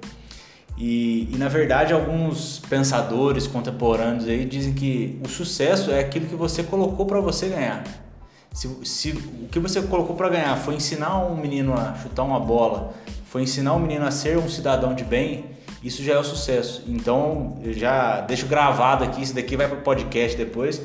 [0.77, 6.35] E, e, na verdade alguns pensadores contemporâneos aí dizem que o sucesso é aquilo que
[6.35, 7.85] você colocou para você ganhar.
[8.53, 12.41] Se, se, o que você colocou para ganhar foi ensinar um menino a chutar uma
[12.41, 12.95] bola,
[13.27, 15.47] foi ensinar um menino a ser um cidadão de bem,
[15.83, 16.85] isso já é o sucesso.
[16.87, 20.83] Então eu já deixo gravado aqui, isso daqui vai para o podcast depois.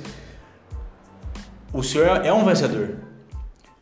[1.73, 2.97] O senhor é um vencedor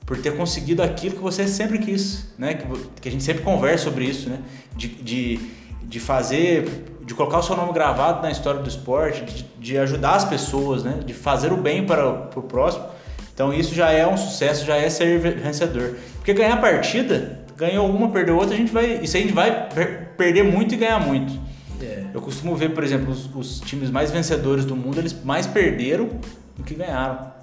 [0.06, 2.54] por ter conseguido aquilo que você sempre quis, né?
[2.54, 2.68] Que,
[3.02, 4.40] que a gente sempre conversa sobre isso, né?
[4.76, 5.40] de, de
[5.86, 6.68] de fazer,
[7.06, 10.84] de colocar o seu nome gravado na história do esporte, de, de ajudar as pessoas,
[10.84, 11.00] né?
[11.06, 12.86] de fazer o bem para, para o próximo.
[13.34, 15.98] Então isso já é um sucesso, já é ser vencedor.
[16.16, 19.70] Porque ganhar a partida, ganhou uma, perdeu outra, a gente vai, isso a gente vai
[20.18, 21.34] perder muito e ganhar muito.
[21.82, 22.06] É.
[22.14, 26.10] Eu costumo ver, por exemplo, os, os, times mais vencedores do mundo, eles mais perderam
[26.56, 27.34] do que ganharam.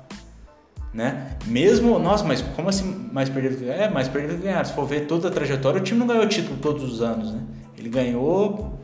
[0.93, 1.37] Né?
[1.47, 3.85] Mesmo, nossa, mas como assim mais perderam do que ganharam?
[3.85, 4.65] É, mais perderam do que ganharam.
[4.65, 7.41] Se for ver toda a trajetória, o time não ganhou título todos os anos, né?
[7.83, 8.79] Ele ganhou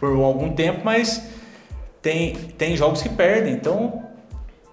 [0.00, 1.22] por algum tempo, mas
[2.00, 3.52] tem, tem jogos que perdem.
[3.52, 4.02] Então,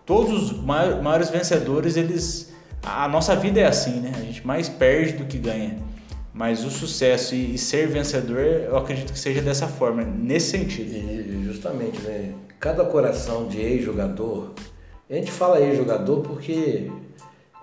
[0.05, 2.53] todos os maiores vencedores, eles.
[2.81, 4.13] A nossa vida é assim, né?
[4.15, 5.77] A gente mais perde do que ganha.
[6.33, 10.95] Mas o sucesso e, ser vencedor, eu acredito que seja dessa forma, nesse sentido.
[10.95, 12.33] E justamente, né?
[12.57, 14.53] Cada coração de ex-jogador,
[15.09, 16.89] a gente fala ex-jogador porque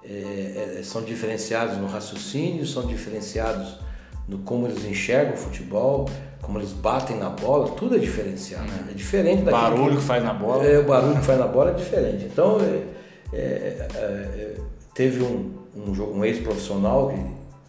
[0.04, 3.85] é, é, são diferenciados no raciocínio, são diferenciados
[4.28, 6.08] no como eles enxergam o futebol,
[6.42, 8.66] como eles batem na bola, tudo é diferenciado.
[8.88, 9.66] É, é diferente daquilo.
[9.66, 10.64] O barulho que, faz na bola.
[10.64, 12.24] É, o barulho que faz na bola é diferente.
[12.24, 14.56] Então, é, é, é
[14.94, 17.12] teve um, um, um ex-profissional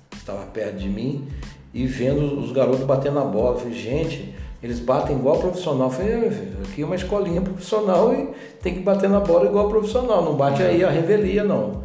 [0.09, 1.27] que estava perto de mim
[1.73, 3.55] e vendo os garotos batendo na bola.
[3.55, 4.33] Eu falei, gente,
[4.63, 5.87] eles batem igual profissional.
[5.87, 6.27] Eu falei, é,
[6.63, 8.29] aqui é uma escolinha profissional e
[8.61, 11.81] tem que bater na bola igual profissional, não bate aí a revelia, não.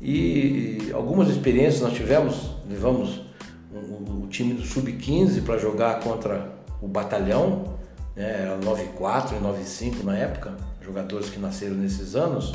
[0.00, 3.29] E, e algumas experiências nós tivemos, levamos
[4.30, 7.64] time do Sub-15 para jogar contra o Batalhão,
[8.16, 12.52] né, era 94 e 95 na época, jogadores que nasceram nesses anos.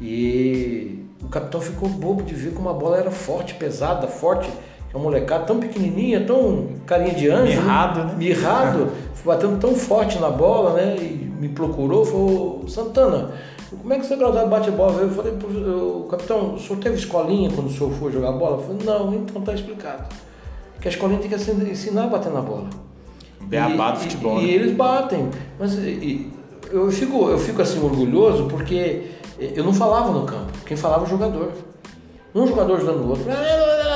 [0.00, 4.48] E o capitão ficou bobo de ver como a bola era forte, pesada, forte,
[4.92, 7.60] é um molecado tão pequenininha, tão carinha de anjo.
[7.60, 8.14] Mirrado, né?
[8.16, 8.92] Mirrado,
[9.24, 10.96] batendo tão forte na bola, né?
[10.96, 13.32] E me procurou, falou, Santana,
[13.70, 15.00] como é que você gradado bate bola?
[15.02, 15.32] Eu falei,
[16.10, 18.56] capitão, o senhor teve escolinha quando o senhor foi jogar bola?
[18.56, 20.04] Eu falei, não, então tá explicado.
[20.80, 21.36] Que a escolinha tem que
[21.70, 22.68] ensinar a bater na bola.
[23.40, 24.40] Beabá do futebol.
[24.40, 24.48] E, né?
[24.48, 25.28] e, eles batem.
[25.58, 26.30] Mas e,
[26.70, 30.52] eu, fico, eu fico assim orgulhoso porque eu não falava no campo.
[30.64, 31.52] Quem falava é o jogador.
[32.34, 33.24] Um jogador ajudando o outro.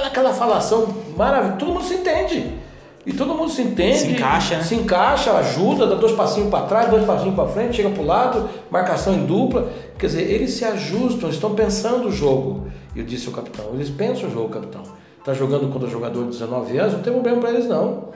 [0.05, 1.59] Aquela falação maravilhosa.
[1.59, 2.65] Todo mundo se entende.
[3.07, 3.99] E todo mundo se entende.
[3.99, 4.63] Se encaixa, né?
[4.63, 8.07] Se encaixa, ajuda, dá dois passinhos para trás, dois passinhos para frente, chega para o
[8.07, 9.71] lado, marcação em dupla.
[9.99, 12.67] Quer dizer, eles se ajustam, estão pensando o jogo.
[12.97, 14.83] Eu disse ao capitão, eles pensam o jogo, capitão.
[15.25, 18.11] Está jogando contra jogador de 19 anos, não tem problema para eles não.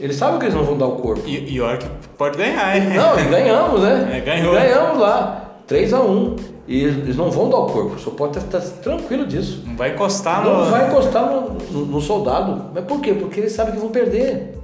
[0.00, 1.22] Eles sabem que eles não vão dar o corpo.
[1.28, 1.86] E, e olha que
[2.18, 2.88] pode ganhar, hein?
[2.92, 4.10] Não, e ganhamos, né?
[4.18, 4.52] É, ganhou.
[4.52, 8.16] E ganhamos lá, 3 a 1 E eles não vão dar o corpo, o senhor
[8.16, 9.62] pode estar tranquilo disso.
[9.64, 10.70] Não vai encostar Não no.
[10.72, 12.64] vai encostar no, no, no soldado.
[12.74, 13.12] Mas por quê?
[13.14, 14.58] Porque eles sabem que vão perder.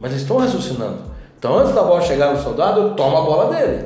[0.00, 0.98] Mas eles estão raciocinando.
[1.38, 3.84] Então antes da bola chegar no soldado, toma a bola dele.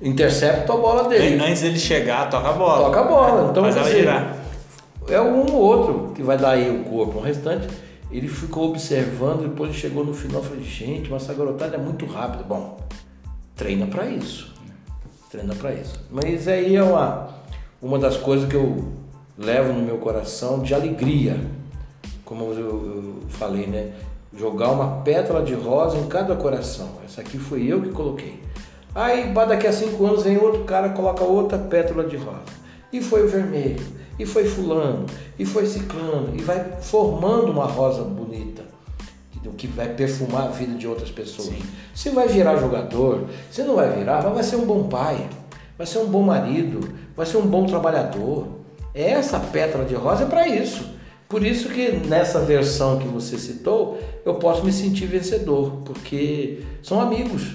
[0.00, 1.42] Intercepta a bola dele.
[1.42, 2.84] Antes dele chegar, toca a bola.
[2.84, 3.48] Toca a bola.
[3.50, 4.36] Então, Faz ela dizer, girar.
[5.10, 7.18] É um ou outro que vai dar aí o corpo.
[7.18, 7.68] O restante,
[8.10, 11.78] ele ficou observando, depois ele chegou no final e falou, gente, mas essa garotada é
[11.78, 12.44] muito rápida.
[12.44, 12.78] Bom,
[13.56, 14.54] treina para isso.
[15.30, 16.00] Treina para isso.
[16.10, 17.28] Mas aí é uma,
[17.80, 18.92] uma das coisas que eu
[19.36, 21.38] levo no meu coração de alegria.
[22.24, 23.92] Como eu, eu falei, né?
[24.36, 26.88] Jogar uma pétala de rosa em cada coração.
[27.04, 28.40] Essa aqui foi eu que coloquei.
[28.94, 32.58] Aí daqui a cinco anos vem outro cara coloca outra pétala de rosa.
[32.92, 33.84] E foi o vermelho,
[34.18, 35.06] e foi fulano,
[35.38, 38.62] e foi ciclano, e vai formando uma rosa bonita,
[39.58, 41.48] que vai perfumar a vida de outras pessoas.
[41.48, 41.62] Sim.
[41.94, 45.28] Se vai virar jogador, se não vai virar, mas vai ser um bom pai,
[45.76, 48.46] vai ser um bom marido, vai ser um bom trabalhador.
[48.94, 50.88] Essa pétala de rosa é para isso.
[51.28, 57.00] Por isso que nessa versão que você citou, eu posso me sentir vencedor, porque são
[57.00, 57.52] amigos.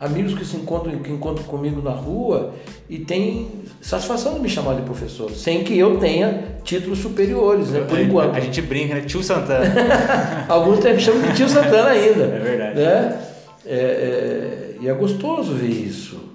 [0.00, 2.54] Amigos que se encontram, que encontram comigo na rua
[2.88, 3.48] e têm
[3.80, 7.80] satisfação de me chamar de professor, sem que eu tenha títulos superiores, né?
[7.80, 8.36] Por enquanto.
[8.36, 9.00] A gente brinca, né?
[9.00, 9.66] Tio Santana.
[10.48, 12.24] Alguns até me chamam de tio Santana ainda.
[12.30, 12.76] É verdade.
[12.76, 13.20] Né?
[13.66, 16.28] É, é, e é gostoso ver isso.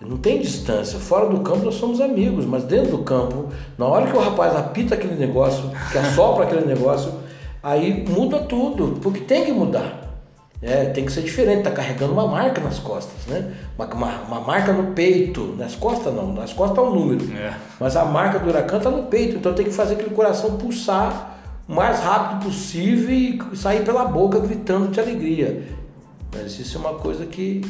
[0.00, 0.98] Não tem distância.
[0.98, 4.56] Fora do campo nós somos amigos, mas dentro do campo, na hora que o rapaz
[4.56, 7.12] apita aquele negócio, que assopra aquele negócio,
[7.62, 9.99] aí muda tudo, porque tem que mudar.
[10.62, 13.54] É, tem que ser diferente, tá carregando uma marca nas costas, né?
[13.78, 17.24] Uma, uma, uma marca no peito, nas costas não, nas costas tá o número.
[17.34, 17.54] É.
[17.78, 21.38] Mas a marca do Huracan está no peito, então tem que fazer aquele coração pulsar
[21.66, 25.66] o mais rápido possível e sair pela boca gritando de alegria.
[26.34, 27.62] Mas isso é uma coisa que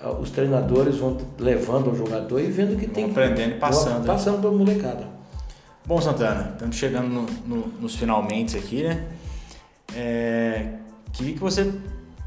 [0.00, 4.06] ah, os treinadores vão levando ao jogador e vendo que tem aprendendo e passando, né?
[4.06, 5.06] Passando para a molecada.
[5.86, 9.04] Bom, Santana, estamos chegando no- no- nos finalmente aqui, né?
[9.94, 10.66] É,
[11.12, 11.70] queria que você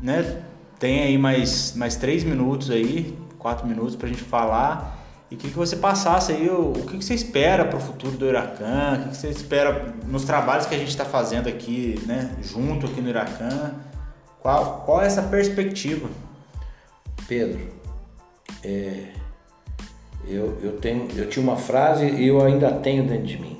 [0.05, 0.41] né,
[0.79, 5.51] tenha aí mais, mais três minutos aí, quatro minutos para a gente falar e queria
[5.51, 8.93] que você passasse aí o, o que, que você espera para o futuro do Huracan,
[8.93, 12.85] o que, que você espera nos trabalhos que a gente está fazendo aqui, né, junto
[12.85, 13.73] aqui no Huracan,
[14.39, 16.07] qual, qual é essa perspectiva?
[17.27, 17.67] Pedro,
[18.63, 19.07] é,
[20.27, 23.59] eu, eu, tenho, eu tinha uma frase e eu ainda tenho dentro de mim.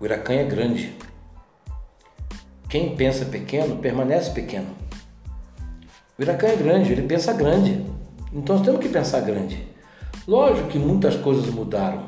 [0.00, 0.96] O Huracan é grande.
[2.74, 4.66] Quem pensa pequeno, permanece pequeno.
[6.18, 7.80] O Huracan é grande, ele pensa grande.
[8.32, 9.64] Então nós temos que pensar grande.
[10.26, 12.02] Lógico que muitas coisas mudaram.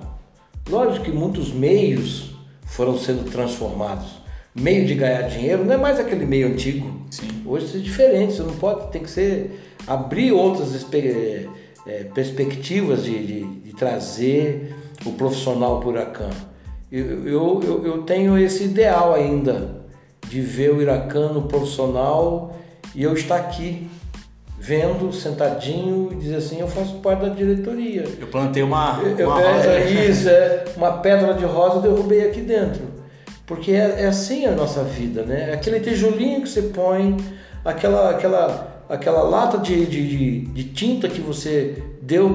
[0.69, 4.09] Lógico que muitos meios foram sendo transformados.
[4.53, 7.07] Meio de ganhar dinheiro não é mais aquele meio antigo.
[7.13, 7.29] Sim.
[7.47, 11.47] Hoje é diferente, você não pode, tem que ser abrir outras eh,
[12.13, 16.31] perspectivas de, de, de trazer o profissional para o Huracan.
[16.91, 19.86] Eu, eu, eu, eu tenho esse ideal ainda
[20.29, 22.57] de ver o Huracan no profissional
[22.95, 23.89] e eu estar aqui
[24.59, 28.05] vendo, sentadinho e dizer assim, eu faço parte da diretoria.
[28.19, 31.83] Eu plantei uma, Eu, uma é, rosa é isso, é uma pedra de rosa eu
[31.83, 32.83] derrubei aqui dentro.
[33.47, 35.53] Porque é, é assim a nossa vida, né?
[35.53, 37.17] Aquele tijolinho que você põe,
[37.65, 42.35] aquela, aquela, aquela lata de, de, de, de tinta que você deu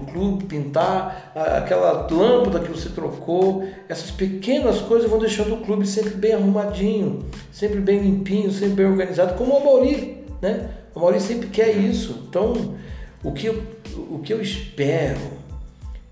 [0.00, 5.86] pro clube pintar, aquela lâmpada que você trocou, essas pequenas coisas vão deixando o clube
[5.86, 10.70] sempre bem arrumadinho, sempre bem limpinho, sempre bem organizado, como o Mauri, né?
[10.94, 12.26] O Mauri sempre quer isso.
[12.28, 12.74] Então,
[13.22, 13.62] o que eu,
[14.10, 15.20] o que eu espero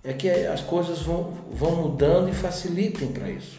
[0.02, 3.58] é que as coisas vão, vão mudando e facilitem para isso.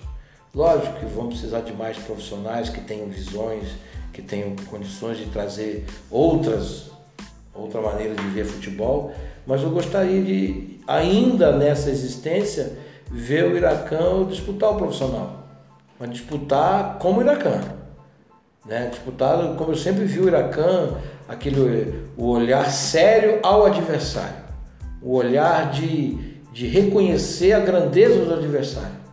[0.53, 3.67] Lógico que vão precisar de mais profissionais que tenham visões,
[4.13, 6.91] que tenham condições de trazer outras,
[7.53, 9.13] outra maneira de ver futebol,
[9.45, 12.73] mas eu gostaria de, ainda nessa existência,
[13.09, 15.43] ver o Iracão disputar o profissional.
[15.99, 17.61] mas disputar como o Iracan.
[18.65, 18.87] Né?
[18.87, 20.95] Disputar como eu sempre vi o Iracan,
[21.27, 24.43] aquele, o olhar sério ao adversário,
[25.01, 26.17] o olhar de,
[26.51, 29.05] de reconhecer a grandeza do adversário.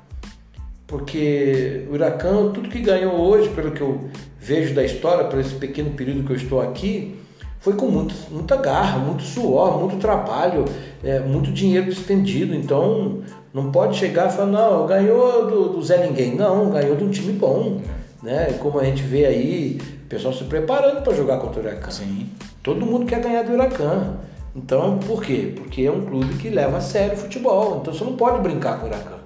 [0.87, 5.55] Porque o Iracan, tudo que ganhou hoje, pelo que eu vejo da história, por esse
[5.55, 7.22] pequeno período que eu estou aqui,
[7.63, 10.65] foi com muito, muita garra, muito suor, muito trabalho,
[11.03, 12.57] é, muito dinheiro despendido.
[12.57, 13.21] Então,
[13.55, 16.35] não pode chegar e falar, não, ganhou do, do Zé Ninguém.
[16.35, 17.81] Não, ganhou de um time bom.
[18.21, 18.55] Né?
[18.59, 21.91] Como a gente vê aí, o pessoal se preparando para jogar contra o Huracan.
[21.93, 22.31] Sim.
[22.65, 24.17] Todo mundo quer ganhar do Huracan.
[24.57, 25.53] Então, por quê?
[25.55, 27.79] Porque é um clube que leva a sério o futebol.
[27.81, 29.19] Então, você não pode brincar com o Huracan.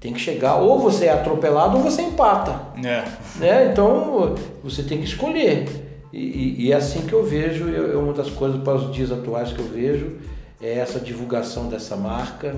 [0.00, 2.58] Tem que chegar, ou você é atropelado ou você empata.
[2.82, 3.04] É.
[3.38, 3.68] Né?
[3.70, 5.83] Então, você tem que escolher.
[6.14, 9.52] E, e, é assim que eu vejo, é uma das coisas para os dias atuais
[9.52, 10.16] que eu vejo,
[10.62, 12.54] é essa divulgação dessa marca,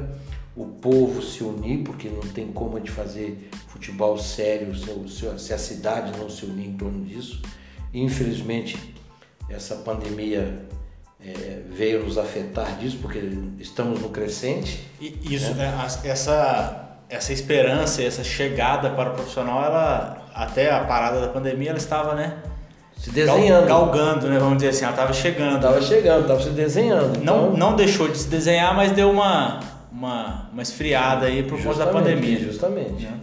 [0.54, 4.74] o povo se unir, porque não tem como gente fazer futebol sério
[5.38, 7.40] se a cidade não se unir em torno disso.
[7.94, 8.94] Infelizmente,
[9.48, 10.66] essa pandemia
[11.18, 13.20] é, veio nos afetar disso, porque
[13.58, 14.86] estamos no crescente.
[15.00, 15.72] E isso, né?
[16.04, 21.78] Essa, essa esperança, essa chegada para o profissional, ela até a parada da pandemia, ela
[21.78, 22.42] estava, né?
[23.06, 23.68] Se desenhando.
[23.68, 24.38] Galgando, né?
[24.38, 25.56] Vamos dizer assim, ela estava chegando.
[25.56, 27.22] Estava chegando, estava se desenhando.
[27.22, 27.56] Não, então...
[27.56, 29.60] não deixou de se desenhar, mas deu uma,
[29.92, 32.40] uma, uma esfriada aí por conta da pandemia.
[32.40, 33.04] Justamente.
[33.04, 33.18] Né?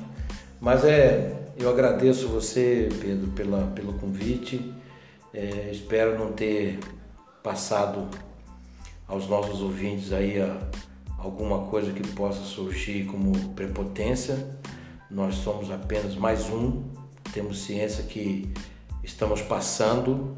[0.62, 4.74] Mas é, eu agradeço você, Pedro, pela, pelo convite.
[5.34, 6.80] É, espero não ter
[7.42, 8.08] passado
[9.06, 10.56] aos nossos ouvintes aí a,
[11.18, 14.48] alguma coisa que possa surgir como prepotência.
[15.12, 16.84] Nós somos apenas mais um.
[17.34, 18.54] Temos ciência que
[19.04, 20.38] estamos passando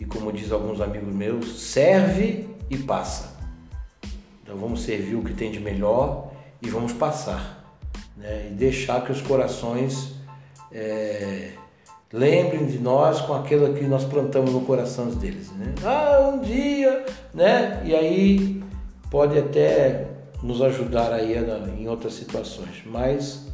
[0.00, 3.36] e, como diz alguns amigos meus, serve e passa.
[4.42, 6.30] Então vamos servir o que tem de melhor
[6.62, 7.64] e vamos passar.
[8.16, 8.48] Né?
[8.50, 10.14] E deixar que os corações
[10.72, 11.52] é,
[12.12, 15.50] lembrem de nós com aquilo que nós plantamos no coração deles.
[15.52, 15.74] Né?
[15.84, 17.82] Ah, um dia, né?
[17.84, 18.62] E aí
[19.10, 20.06] pode até
[20.42, 21.34] nos ajudar aí
[21.78, 22.82] em outras situações.
[22.86, 23.46] Mas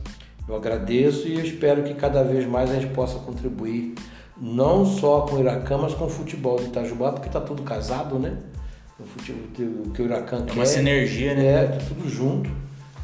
[0.48, 3.94] eu agradeço e espero que cada vez mais a gente possa contribuir
[4.36, 8.18] não só com o Iracan, mas com o futebol de Itajubá, porque está tudo casado,
[8.18, 8.36] né?
[8.98, 9.42] O, futebol,
[9.86, 10.52] o que o Iracan é quer.
[10.52, 11.46] uma sinergia, né?
[11.46, 12.50] É, tá tudo junto,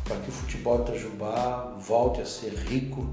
[0.04, 3.08] para que o futebol de Itajubá volte a ser rico,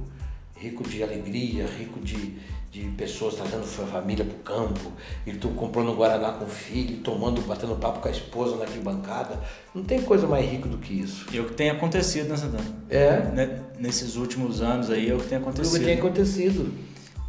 [0.55, 2.37] rico de alegria, rico de,
[2.71, 4.91] de pessoas trazendo família para o campo,
[5.25, 8.63] e tu comprando um Guaraná com o filho, tomando, batendo papo com a esposa na
[8.63, 9.39] arquibancada.
[9.75, 11.27] Não tem coisa mais rica do que isso.
[11.31, 12.65] E é o que tem acontecido, né, Santana?
[12.89, 13.61] É.
[13.79, 15.75] Nesses últimos anos aí é o que tem acontecido.
[15.75, 16.73] O que tem acontecido.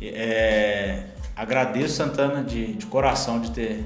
[0.00, 3.84] É, agradeço Santana de, de coração de ter,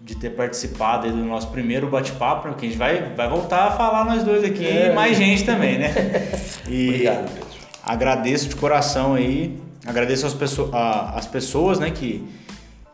[0.00, 4.04] de, ter participado do nosso primeiro bate-papo, porque a gente vai, vai voltar a falar
[4.04, 4.90] nós dois aqui é.
[4.90, 5.94] e mais gente também, né?
[6.68, 7.48] E Obrigado, Pedro.
[7.82, 12.24] Agradeço de coração aí, agradeço as, pessoas, as pessoas né, que,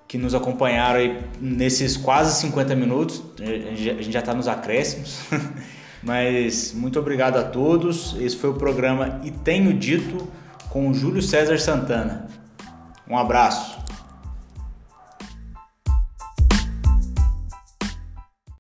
[0.07, 5.21] que nos acompanharam aí nesses quase 50 minutos, a gente já está nos acréscimos.
[6.03, 8.15] Mas muito obrigado a todos.
[8.21, 10.29] Esse foi o programa E Tenho Dito
[10.71, 12.27] com o Júlio César Santana.
[13.09, 13.76] Um abraço.